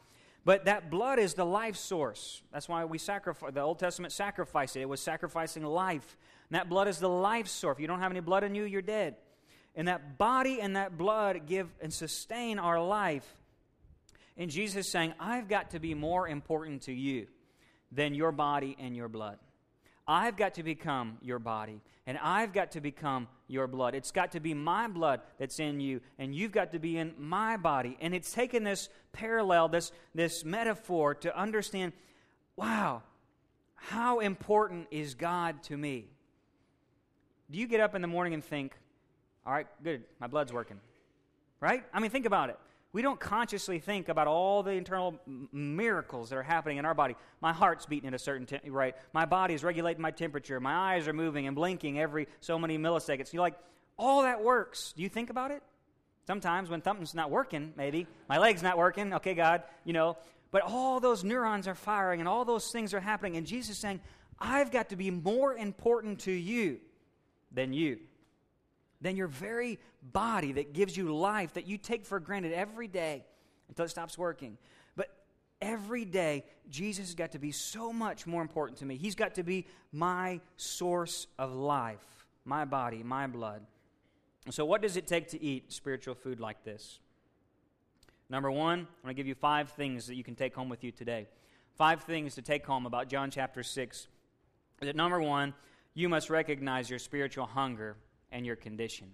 But 0.43 0.65
that 0.65 0.89
blood 0.89 1.19
is 1.19 1.35
the 1.35 1.45
life 1.45 1.75
source. 1.75 2.41
That's 2.51 2.67
why 2.67 2.85
we 2.85 2.97
sacrifice. 2.97 3.53
The 3.53 3.61
Old 3.61 3.77
Testament 3.77 4.11
sacrificed 4.11 4.75
it. 4.75 4.81
It 4.81 4.89
was 4.89 4.99
sacrificing 4.99 5.63
life. 5.63 6.17
And 6.49 6.55
that 6.55 6.67
blood 6.67 6.87
is 6.87 6.97
the 6.97 7.09
life 7.09 7.47
source. 7.47 7.75
If 7.75 7.81
you 7.81 7.87
don't 7.87 7.99
have 7.99 8.11
any 8.11 8.21
blood 8.21 8.43
in 8.43 8.55
you, 8.55 8.63
you're 8.63 8.81
dead. 8.81 9.17
And 9.75 9.87
that 9.87 10.17
body 10.17 10.59
and 10.59 10.75
that 10.75 10.97
blood 10.97 11.45
give 11.45 11.69
and 11.79 11.93
sustain 11.93 12.57
our 12.59 12.83
life. 12.83 13.25
And 14.35 14.49
Jesus 14.49 14.87
is 14.87 14.91
saying, 14.91 15.13
I've 15.19 15.47
got 15.47 15.71
to 15.71 15.79
be 15.79 15.93
more 15.93 16.27
important 16.27 16.83
to 16.83 16.93
you 16.93 17.27
than 17.91 18.15
your 18.15 18.31
body 18.31 18.75
and 18.79 18.95
your 18.95 19.09
blood. 19.09 19.37
I've 20.07 20.35
got 20.35 20.55
to 20.55 20.63
become 20.63 21.17
your 21.21 21.39
body, 21.39 21.81
and 22.05 22.17
I've 22.17 22.53
got 22.53 22.71
to 22.71 22.81
become 22.81 23.27
your 23.47 23.67
blood. 23.67 23.95
It's 23.95 24.11
got 24.11 24.31
to 24.31 24.39
be 24.39 24.53
my 24.53 24.87
blood 24.87 25.21
that's 25.37 25.59
in 25.59 25.79
you, 25.79 26.01
and 26.17 26.35
you've 26.35 26.51
got 26.51 26.71
to 26.71 26.79
be 26.79 26.97
in 26.97 27.13
my 27.17 27.57
body. 27.57 27.97
And 28.01 28.13
it's 28.13 28.31
taken 28.31 28.63
this 28.63 28.89
parallel, 29.13 29.69
this, 29.69 29.91
this 30.15 30.43
metaphor, 30.43 31.15
to 31.15 31.37
understand 31.37 31.93
wow, 32.55 33.01
how 33.75 34.19
important 34.19 34.87
is 34.91 35.15
God 35.15 35.63
to 35.63 35.77
me? 35.77 36.05
Do 37.49 37.57
you 37.57 37.67
get 37.67 37.79
up 37.79 37.95
in 37.95 38.01
the 38.01 38.07
morning 38.07 38.33
and 38.33 38.43
think, 38.43 38.73
all 39.45 39.53
right, 39.53 39.67
good, 39.83 40.03
my 40.19 40.27
blood's 40.27 40.53
working? 40.53 40.79
Right? 41.59 41.83
I 41.93 41.99
mean, 41.99 42.11
think 42.11 42.25
about 42.25 42.49
it 42.49 42.59
we 42.93 43.01
don't 43.01 43.19
consciously 43.19 43.79
think 43.79 44.09
about 44.09 44.27
all 44.27 44.63
the 44.63 44.71
internal 44.71 45.17
miracles 45.51 46.29
that 46.29 46.35
are 46.35 46.43
happening 46.43 46.77
in 46.77 46.85
our 46.85 46.93
body. 46.93 47.15
My 47.39 47.53
heart's 47.53 47.85
beating 47.85 48.07
at 48.07 48.13
a 48.13 48.19
certain 48.19 48.45
te- 48.45 48.69
rate. 48.69 48.95
My 49.13 49.25
body 49.25 49.53
is 49.53 49.63
regulating 49.63 50.01
my 50.01 50.11
temperature. 50.11 50.59
My 50.59 50.95
eyes 50.95 51.07
are 51.07 51.13
moving 51.13 51.47
and 51.47 51.55
blinking 51.55 51.99
every 51.99 52.27
so 52.41 52.59
many 52.59 52.77
milliseconds. 52.77 53.31
You're 53.31 53.41
like, 53.41 53.57
all 53.97 54.23
that 54.23 54.43
works. 54.43 54.93
Do 54.95 55.03
you 55.03 55.09
think 55.09 55.29
about 55.29 55.51
it? 55.51 55.63
Sometimes 56.27 56.69
when 56.69 56.83
something's 56.83 57.15
not 57.15 57.31
working, 57.31 57.73
maybe 57.77 58.07
my 58.27 58.37
leg's 58.37 58.61
not 58.61 58.77
working. 58.77 59.13
Okay, 59.13 59.35
God, 59.35 59.63
you 59.85 59.93
know. 59.93 60.17
But 60.51 60.63
all 60.63 60.99
those 60.99 61.23
neurons 61.23 61.67
are 61.67 61.75
firing 61.75 62.19
and 62.19 62.27
all 62.27 62.43
those 62.43 62.71
things 62.71 62.93
are 62.93 62.99
happening. 62.99 63.37
And 63.37 63.47
Jesus 63.47 63.77
saying, 63.77 64.01
I've 64.37 64.69
got 64.69 64.89
to 64.89 64.97
be 64.97 65.11
more 65.11 65.55
important 65.55 66.19
to 66.21 66.31
you 66.31 66.79
than 67.53 67.71
you 67.71 67.99
than 69.01 69.15
your 69.15 69.27
very 69.27 69.79
body 70.01 70.53
that 70.53 70.73
gives 70.73 70.95
you 70.95 71.15
life 71.15 71.53
that 71.53 71.67
you 71.67 71.77
take 71.77 72.05
for 72.05 72.19
granted 72.19 72.53
every 72.53 72.87
day 72.87 73.25
until 73.69 73.85
it 73.85 73.89
stops 73.89 74.17
working. 74.17 74.57
But 74.95 75.09
every 75.61 76.05
day, 76.05 76.45
Jesus 76.69 77.07
has 77.07 77.15
got 77.15 77.31
to 77.31 77.39
be 77.39 77.51
so 77.51 77.91
much 77.91 78.27
more 78.27 78.41
important 78.41 78.79
to 78.79 78.85
me. 78.85 78.97
He's 78.97 79.15
got 79.15 79.35
to 79.35 79.43
be 79.43 79.65
my 79.91 80.39
source 80.57 81.27
of 81.39 81.53
life, 81.53 82.05
my 82.45 82.65
body, 82.65 83.03
my 83.03 83.27
blood. 83.27 83.61
So, 84.49 84.65
what 84.65 84.81
does 84.81 84.97
it 84.97 85.07
take 85.07 85.29
to 85.29 85.41
eat 85.41 85.71
spiritual 85.71 86.15
food 86.15 86.39
like 86.39 86.63
this? 86.63 86.99
Number 88.29 88.49
one, 88.49 88.79
I'm 88.79 88.87
going 89.03 89.13
to 89.15 89.19
give 89.19 89.27
you 89.27 89.35
five 89.35 89.69
things 89.71 90.07
that 90.07 90.15
you 90.15 90.23
can 90.23 90.35
take 90.35 90.55
home 90.55 90.69
with 90.69 90.83
you 90.83 90.91
today. 90.91 91.27
Five 91.75 92.03
things 92.03 92.35
to 92.35 92.41
take 92.41 92.65
home 92.65 92.85
about 92.85 93.07
John 93.07 93.29
chapter 93.29 93.61
6. 93.61 94.07
That 94.79 94.95
number 94.95 95.21
one, 95.21 95.53
you 95.93 96.09
must 96.09 96.29
recognize 96.29 96.89
your 96.89 96.97
spiritual 96.97 97.45
hunger 97.45 97.97
and 98.31 98.45
your 98.45 98.55
condition. 98.55 99.07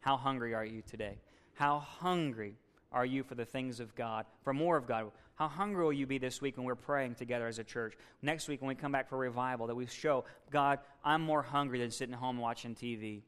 How 0.00 0.16
hungry 0.16 0.54
are 0.54 0.64
you 0.64 0.82
today? 0.82 1.18
How 1.54 1.78
hungry 1.78 2.54
are 2.92 3.06
you 3.06 3.22
for 3.22 3.34
the 3.34 3.44
things 3.44 3.80
of 3.80 3.94
God, 3.94 4.26
for 4.42 4.52
more 4.52 4.76
of 4.76 4.86
God? 4.86 5.10
How 5.34 5.48
hungry 5.48 5.84
will 5.84 5.92
you 5.92 6.06
be 6.06 6.18
this 6.18 6.40
week 6.40 6.56
when 6.56 6.66
we're 6.66 6.74
praying 6.74 7.14
together 7.14 7.46
as 7.46 7.58
a 7.58 7.64
church? 7.64 7.94
Next 8.22 8.48
week 8.48 8.60
when 8.60 8.68
we 8.68 8.74
come 8.74 8.92
back 8.92 9.08
for 9.08 9.16
revival, 9.16 9.66
that 9.68 9.74
we 9.74 9.86
show, 9.86 10.24
God, 10.50 10.80
I'm 11.04 11.22
more 11.22 11.42
hungry 11.42 11.78
than 11.78 11.90
sitting 11.90 12.14
home 12.14 12.38
watching 12.38 12.74
TV. 12.74 13.22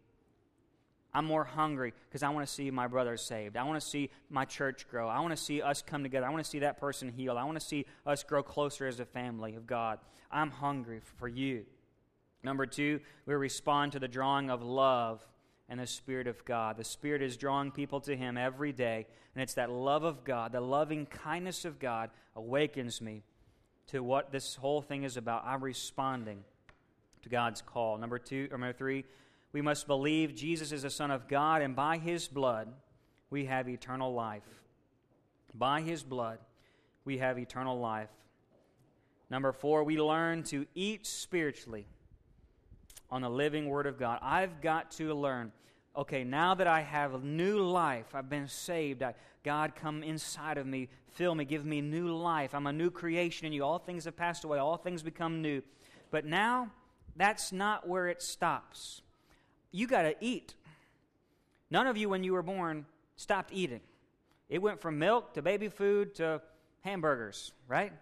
I'm 1.15 1.27
more 1.27 1.45
hungry 1.45 1.93
because 2.09 2.23
I 2.23 2.31
want 2.31 2.47
to 2.47 2.53
see 2.53 2.71
my 2.71 2.87
brothers 2.87 3.23
saved. 3.23 3.57
I 3.57 3.65
want 3.65 3.81
to 3.81 3.87
see 3.87 4.11
my 4.31 4.45
church 4.45 4.89
grow. 4.89 5.09
I 5.09 5.21
want 5.21 5.37
to 5.37 5.43
see 5.43 5.61
us 5.61 5.83
come 5.83 6.03
together. 6.03 6.27
I 6.27 6.31
want 6.31 6.43
to 6.43 6.51
see 6.51 6.61
that 6.61 6.79
person 6.79 7.09
healed. 7.11 7.37
I 7.37 7.45
want 7.45 7.61
to 7.61 7.67
see 7.67 7.87
us 8.07 8.23
grow 8.23 8.43
closer 8.43 8.87
as 8.87 8.99
a 8.99 9.05
family 9.05 9.55
of 9.55 9.67
God. 9.67 9.99
I'm 10.31 10.51
hungry 10.51 11.01
for 11.19 11.29
you. 11.29 11.67
Number 12.45 12.67
two, 12.67 13.01
we 13.27 13.35
respond 13.35 13.93
to 13.93 14.01
the 14.01 14.09
drawing 14.09 14.51
of 14.51 14.63
love 14.63 15.27
and 15.69 15.79
the 15.79 15.87
Spirit 15.87 16.27
of 16.27 16.45
God. 16.45 16.77
The 16.77 16.85
Spirit 16.85 17.23
is 17.23 17.37
drawing 17.37 17.71
people 17.71 18.01
to 18.01 18.17
Him 18.17 18.37
every 18.37 18.73
day, 18.73 19.07
and 19.35 19.43
it's 19.43 19.55
that 19.55 19.71
love 19.71 20.03
of 20.03 20.25
God, 20.25 20.53
the 20.53 20.61
loving 20.61 21.07
kindness 21.07 21.65
of 21.65 21.79
God, 21.79 22.11
awakens 22.35 23.01
me 23.01 23.23
to 23.89 24.03
what 24.03 24.33
this 24.33 24.57
whole 24.57 24.83
thing 24.83 25.05
is 25.05 25.17
about. 25.17 25.45
I'm 25.47 25.63
responding 25.63 26.45
to 27.23 27.29
God's 27.29 27.63
call. 27.63 27.97
Number 27.99 28.19
two, 28.19 28.49
or 28.51 28.59
number 28.59 28.73
three, 28.73 29.05
We 29.53 29.61
must 29.61 29.87
believe 29.87 30.35
Jesus 30.35 30.73
is 30.73 30.83
the 30.83 30.91
Son 30.91 31.11
of 31.11 31.29
God, 31.29 31.61
and 31.63 31.77
by 31.77 31.99
his 31.99 32.27
blood, 32.27 32.69
we 33.31 33.45
have 33.47 33.69
eternal 33.69 34.15
life. 34.15 34.43
By 35.55 35.83
his 35.83 36.03
blood, 36.03 36.39
we 37.05 37.19
have 37.19 37.39
eternal 37.39 37.79
life. 37.79 38.09
Number 39.29 39.53
four, 39.53 39.85
we 39.85 40.01
learn 40.01 40.43
to 40.45 40.67
eat 40.75 41.07
spiritually 41.07 41.87
on 43.13 43.21
the 43.21 43.31
living 43.31 43.69
Word 43.69 43.87
of 43.87 43.99
God. 43.99 44.19
I've 44.23 44.63
got 44.63 44.91
to 44.93 45.13
learn. 45.13 45.53
Okay, 45.95 46.25
now 46.25 46.55
that 46.55 46.67
I 46.67 46.81
have 46.81 47.23
new 47.23 47.59
life, 47.59 48.15
I've 48.15 48.31
been 48.31 48.49
saved. 48.49 49.03
I, 49.03 49.15
God, 49.45 49.75
come 49.77 50.03
inside 50.03 50.57
of 50.57 50.67
me, 50.67 50.89
fill 51.13 51.35
me, 51.35 51.45
give 51.45 51.67
me 51.67 51.83
new 51.83 52.17
life. 52.17 52.55
I'm 52.55 52.67
a 52.67 52.73
new 52.73 52.91
creation 52.91 53.47
in 53.47 53.53
you. 53.53 53.63
All 53.63 53.79
things 53.79 54.07
have 54.07 54.17
passed 54.17 54.45
away, 54.45 54.59
all 54.59 54.79
things 54.79 55.03
become 55.03 55.43
new. 55.43 55.63
But 56.11 56.25
now, 56.25 56.71
that's 57.15 57.53
not 57.53 57.87
where 57.87 58.09
it 58.09 58.23
stops. 58.23 59.03
You 59.71 59.87
got 59.87 60.03
to 60.03 60.15
eat. 60.21 60.55
None 61.71 61.87
of 61.87 61.99
you, 61.99 62.09
when 62.09 62.25
you 62.25 62.33
were 62.33 62.43
born, 62.43 62.87
stopped 63.17 63.51
eating. 63.53 63.81
It 64.49 64.63
went 64.63 64.81
from 64.81 64.99
milk 64.99 65.35
to 65.35 65.43
baby 65.43 65.69
food 65.69 66.15
to 66.15 66.41
hamburgers, 66.81 67.53
right? 67.69 67.93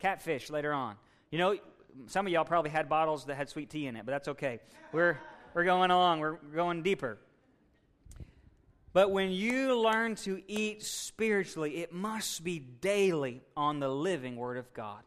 Catfish 0.00 0.50
later 0.50 0.72
on. 0.72 0.96
You 1.30 1.38
know, 1.38 1.56
some 2.06 2.26
of 2.26 2.32
y'all 2.32 2.44
probably 2.44 2.70
had 2.70 2.88
bottles 2.88 3.24
that 3.26 3.36
had 3.36 3.48
sweet 3.48 3.70
tea 3.70 3.86
in 3.86 3.96
it, 3.96 4.04
but 4.04 4.12
that's 4.12 4.28
okay. 4.28 4.60
We're, 4.92 5.18
we're 5.54 5.64
going 5.64 5.90
along, 5.90 6.20
we're 6.20 6.36
going 6.54 6.82
deeper. 6.82 7.18
But 8.92 9.10
when 9.10 9.30
you 9.30 9.78
learn 9.78 10.14
to 10.16 10.40
eat 10.48 10.82
spiritually, 10.82 11.78
it 11.78 11.92
must 11.92 12.42
be 12.42 12.58
daily 12.58 13.42
on 13.56 13.78
the 13.78 13.88
living 13.88 14.36
Word 14.36 14.56
of 14.56 14.72
God. 14.72 15.02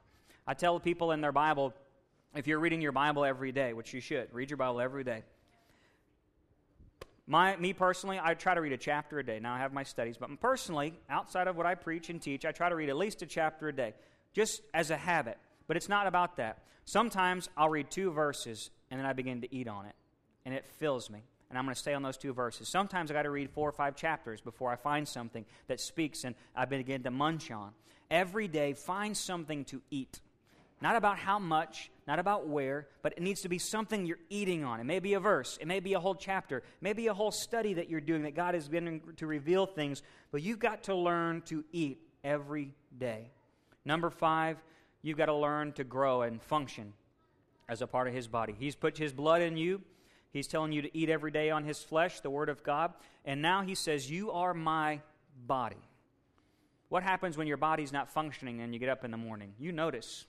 I 0.45 0.53
tell 0.53 0.79
people 0.79 1.11
in 1.11 1.21
their 1.21 1.31
Bible, 1.31 1.73
if 2.35 2.45
you're 2.45 2.59
reading 2.59 2.81
your 2.81 2.91
Bible 2.91 3.25
every 3.25 3.51
day, 3.51 3.73
which 3.73 3.93
you 3.93 3.99
should, 3.99 4.27
read 4.31 4.51
your 4.51 4.57
Bible 4.57 4.79
every 4.79 5.03
day. 5.03 5.23
My, 7.25 7.55
me 7.57 7.73
personally, 7.73 8.19
I 8.21 8.33
try 8.33 8.55
to 8.55 8.61
read 8.61 8.73
a 8.73 8.77
chapter 8.77 9.19
a 9.19 9.25
day. 9.25 9.39
Now 9.39 9.53
I 9.53 9.57
have 9.59 9.73
my 9.73 9.83
studies, 9.83 10.17
but 10.17 10.29
personally, 10.39 10.93
outside 11.09 11.47
of 11.47 11.55
what 11.55 11.65
I 11.65 11.75
preach 11.75 12.09
and 12.09 12.21
teach, 12.21 12.45
I 12.45 12.51
try 12.51 12.69
to 12.69 12.75
read 12.75 12.89
at 12.89 12.97
least 12.97 13.21
a 13.21 13.25
chapter 13.25 13.67
a 13.67 13.73
day, 13.73 13.93
just 14.33 14.61
as 14.73 14.91
a 14.91 14.97
habit. 14.97 15.37
But 15.69 15.77
it's 15.77 15.87
not 15.87 16.07
about 16.07 16.37
that. 16.37 16.63
Sometimes 16.83 17.47
I'll 17.55 17.69
read 17.69 17.91
two 17.91 18.11
verses 18.11 18.71
and 18.89 18.99
then 18.99 19.05
I 19.05 19.13
begin 19.13 19.41
to 19.41 19.55
eat 19.55 19.67
on 19.67 19.85
it, 19.85 19.93
and 20.43 20.55
it 20.55 20.65
fills 20.79 21.11
me. 21.11 21.19
And 21.47 21.59
I'm 21.59 21.65
going 21.65 21.75
to 21.75 21.79
stay 21.79 21.93
on 21.93 22.01
those 22.01 22.17
two 22.17 22.33
verses. 22.33 22.67
Sometimes 22.67 23.11
I 23.11 23.13
got 23.13 23.21
to 23.23 23.29
read 23.29 23.51
four 23.51 23.69
or 23.69 23.71
five 23.71 23.95
chapters 23.95 24.41
before 24.41 24.71
I 24.71 24.75
find 24.75 25.07
something 25.07 25.45
that 25.67 25.79
speaks 25.79 26.23
and 26.23 26.33
I 26.55 26.65
begin 26.65 27.03
to 27.03 27.11
munch 27.11 27.51
on. 27.51 27.69
Every 28.09 28.47
day, 28.47 28.73
find 28.73 29.15
something 29.15 29.63
to 29.65 29.79
eat. 29.91 30.21
Not 30.81 30.95
about 30.95 31.19
how 31.19 31.37
much, 31.37 31.91
not 32.07 32.17
about 32.17 32.47
where, 32.47 32.87
but 33.03 33.13
it 33.13 33.21
needs 33.21 33.41
to 33.41 33.49
be 33.49 33.59
something 33.59 34.07
you're 34.07 34.17
eating 34.31 34.63
on. 34.63 34.79
It 34.79 34.85
may 34.85 34.99
be 34.99 35.13
a 35.13 35.19
verse, 35.19 35.59
it 35.61 35.67
may 35.67 35.79
be 35.79 35.93
a 35.93 35.99
whole 35.99 36.15
chapter, 36.15 36.63
maybe 36.81 37.05
a 37.07 37.13
whole 37.13 37.31
study 37.31 37.75
that 37.75 37.91
you're 37.91 38.01
doing 38.01 38.23
that 38.23 38.33
God 38.33 38.55
has 38.55 38.67
been 38.67 39.01
to 39.17 39.27
reveal 39.27 39.67
things, 39.67 40.01
but 40.31 40.41
you've 40.41 40.59
got 40.59 40.85
to 40.85 40.95
learn 40.95 41.43
to 41.43 41.63
eat 41.71 41.99
every 42.23 42.73
day. 42.97 43.29
Number 43.85 44.09
five, 44.09 44.57
you've 45.01 45.17
got 45.17 45.27
to 45.27 45.35
learn 45.35 45.73
to 45.73 45.83
grow 45.83 46.21
and 46.21 46.41
function 46.41 46.93
as 47.67 47.81
a 47.81 47.87
part 47.87 48.07
of 48.07 48.13
His 48.13 48.27
body. 48.27 48.55
He's 48.57 48.75
put 48.75 48.97
His 48.97 49.13
blood 49.13 49.41
in 49.41 49.57
you. 49.57 49.81
He's 50.31 50.47
telling 50.47 50.71
you 50.71 50.81
to 50.81 50.97
eat 50.97 51.09
every 51.09 51.31
day 51.31 51.49
on 51.49 51.63
His 51.63 51.81
flesh, 51.81 52.19
the 52.19 52.29
Word 52.29 52.49
of 52.49 52.63
God. 52.63 52.93
And 53.25 53.41
now 53.41 53.61
He 53.61 53.75
says, 53.75 54.09
You 54.09 54.31
are 54.31 54.53
my 54.53 55.01
body. 55.47 55.77
What 56.89 57.03
happens 57.03 57.37
when 57.37 57.47
your 57.47 57.57
body's 57.57 57.93
not 57.93 58.09
functioning 58.09 58.61
and 58.61 58.73
you 58.73 58.79
get 58.79 58.89
up 58.89 59.05
in 59.05 59.11
the 59.11 59.17
morning? 59.17 59.53
You 59.59 59.71
notice. 59.71 60.25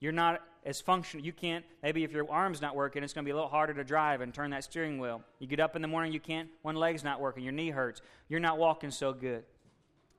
You're 0.00 0.12
not 0.12 0.40
as 0.64 0.80
functional. 0.80 1.24
You 1.24 1.32
can't, 1.32 1.64
maybe 1.82 2.04
if 2.04 2.12
your 2.12 2.30
arm's 2.30 2.60
not 2.60 2.74
working, 2.74 3.02
it's 3.02 3.12
going 3.12 3.24
to 3.24 3.26
be 3.26 3.32
a 3.32 3.34
little 3.34 3.50
harder 3.50 3.74
to 3.74 3.84
drive 3.84 4.22
and 4.22 4.32
turn 4.32 4.50
that 4.50 4.64
steering 4.64 4.98
wheel. 4.98 5.22
You 5.38 5.46
get 5.46 5.60
up 5.60 5.76
in 5.76 5.82
the 5.82 5.88
morning, 5.88 6.12
you 6.12 6.20
can't, 6.20 6.48
one 6.62 6.74
leg's 6.74 7.04
not 7.04 7.20
working, 7.20 7.44
your 7.44 7.52
knee 7.52 7.70
hurts. 7.70 8.00
You're 8.28 8.40
not 8.40 8.58
walking 8.58 8.90
so 8.90 9.12
good. 9.12 9.44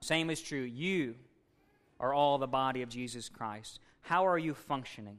Same 0.00 0.30
is 0.30 0.40
true. 0.40 0.62
You 0.62 1.16
are 2.00 2.12
all 2.12 2.38
the 2.38 2.46
body 2.46 2.82
of 2.82 2.88
Jesus 2.88 3.28
Christ. 3.28 3.80
How 4.02 4.26
are 4.26 4.38
you 4.38 4.54
functioning? 4.54 5.18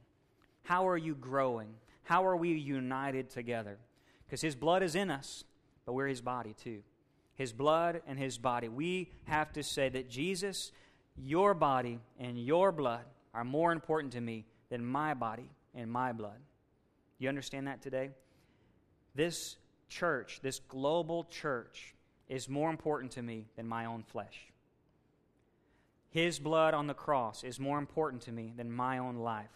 How 0.64 0.88
are 0.88 0.98
you 0.98 1.16
growing? 1.16 1.70
How 2.04 2.26
are 2.26 2.38
we 2.38 2.52
united 2.54 3.30
together? 3.30 3.78
Because 4.26 4.42
His 4.42 4.56
blood 4.56 4.84
is 4.84 4.96
in 4.96 5.10
us, 5.10 5.44
but 5.86 5.94
we're 5.94 6.08
His 6.08 6.22
body 6.22 6.56
too. 6.62 6.82
His 7.36 7.54
blood 7.54 8.02
and 8.08 8.18
His 8.18 8.38
body. 8.38 8.68
We 8.68 9.12
have 9.26 9.54
to 9.54 9.64
say 9.64 9.90
that 9.90 10.10
Jesus, 10.10 10.72
your 11.16 11.54
body 11.54 12.00
and 12.20 12.38
your 12.38 12.72
blood 12.72 13.06
are 13.34 13.44
more 13.44 13.72
important 13.72 14.14
to 14.14 14.22
me 14.22 14.46
than 14.70 14.86
my 14.86 15.14
body 15.14 15.50
and 15.76 15.92
my 15.92 16.12
blood. 16.12 16.40
You 17.20 17.30
understand 17.30 17.68
that 17.68 17.82
today? 17.82 18.12
This 19.16 19.58
church, 19.90 20.40
this 20.44 20.60
global 20.60 21.26
church, 21.26 21.96
is 22.30 22.50
more 22.50 22.70
important 22.70 23.12
to 23.14 23.22
me 23.22 23.46
than 23.56 23.68
my 23.68 23.86
own 23.86 24.04
flesh. 24.04 24.48
His 26.18 26.40
blood 26.40 26.74
on 26.74 26.88
the 26.88 26.96
cross 26.96 27.44
is 27.44 27.60
more 27.60 27.78
important 27.78 28.24
to 28.24 28.32
me 28.32 28.52
than 28.58 28.72
my 28.72 28.98
own 28.98 29.18
life. 29.18 29.52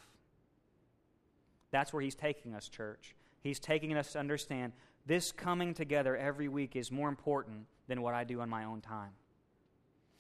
That's 1.72 1.92
where 1.92 2.04
He's 2.04 2.14
taking 2.14 2.54
us, 2.54 2.70
church. 2.70 3.16
He's 3.42 3.60
taking 3.60 3.98
us 3.98 4.12
to 4.12 4.20
understand 4.20 4.74
this 5.08 5.32
coming 5.32 5.74
together 5.74 6.16
every 6.16 6.48
week 6.48 6.76
is 6.76 6.92
more 6.92 7.10
important 7.10 7.66
than 7.88 8.04
what 8.04 8.14
I 8.14 8.26
do 8.26 8.42
on 8.42 8.50
my 8.52 8.66
own 8.66 8.80
time. 8.80 9.10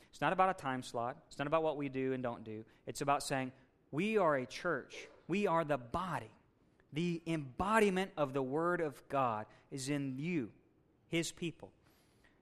It's 0.10 0.20
not 0.20 0.34
about 0.34 0.50
a 0.50 0.60
time 0.60 0.82
slot, 0.82 1.16
it's 1.28 1.38
not 1.38 1.46
about 1.46 1.62
what 1.62 1.78
we 1.78 1.90
do 1.90 2.14
and 2.14 2.24
don't 2.24 2.44
do. 2.44 2.66
It's 2.88 3.02
about 3.02 3.22
saying, 3.22 3.52
we 3.92 4.18
are 4.18 4.38
a 4.38 4.48
church, 4.48 4.96
we 5.28 5.46
are 5.46 5.64
the 5.64 5.78
body. 5.78 6.32
The 6.92 7.22
embodiment 7.28 8.14
of 8.18 8.34
the 8.34 8.42
Word 8.42 8.82
of 8.82 9.08
God 9.10 9.46
is 9.70 9.90
in 9.90 10.16
you, 10.18 10.50
His 11.08 11.32
people 11.32 11.72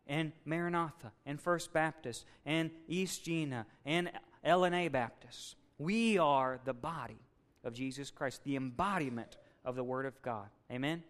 and 0.09 0.33
Maranatha 0.43 1.13
and 1.25 1.39
First 1.39 1.71
Baptist 1.71 2.25
and 2.45 2.71
East 2.87 3.23
Gina 3.23 3.65
and 3.85 4.11
LNA 4.45 4.91
Baptist. 4.91 5.55
We 5.77 6.17
are 6.17 6.59
the 6.65 6.73
body 6.73 7.21
of 7.63 7.73
Jesus 7.73 8.11
Christ, 8.11 8.43
the 8.43 8.57
embodiment 8.57 9.37
of 9.63 9.75
the 9.75 9.83
Word 9.83 10.05
of 10.05 10.21
God. 10.21 10.47
Amen? 10.71 11.03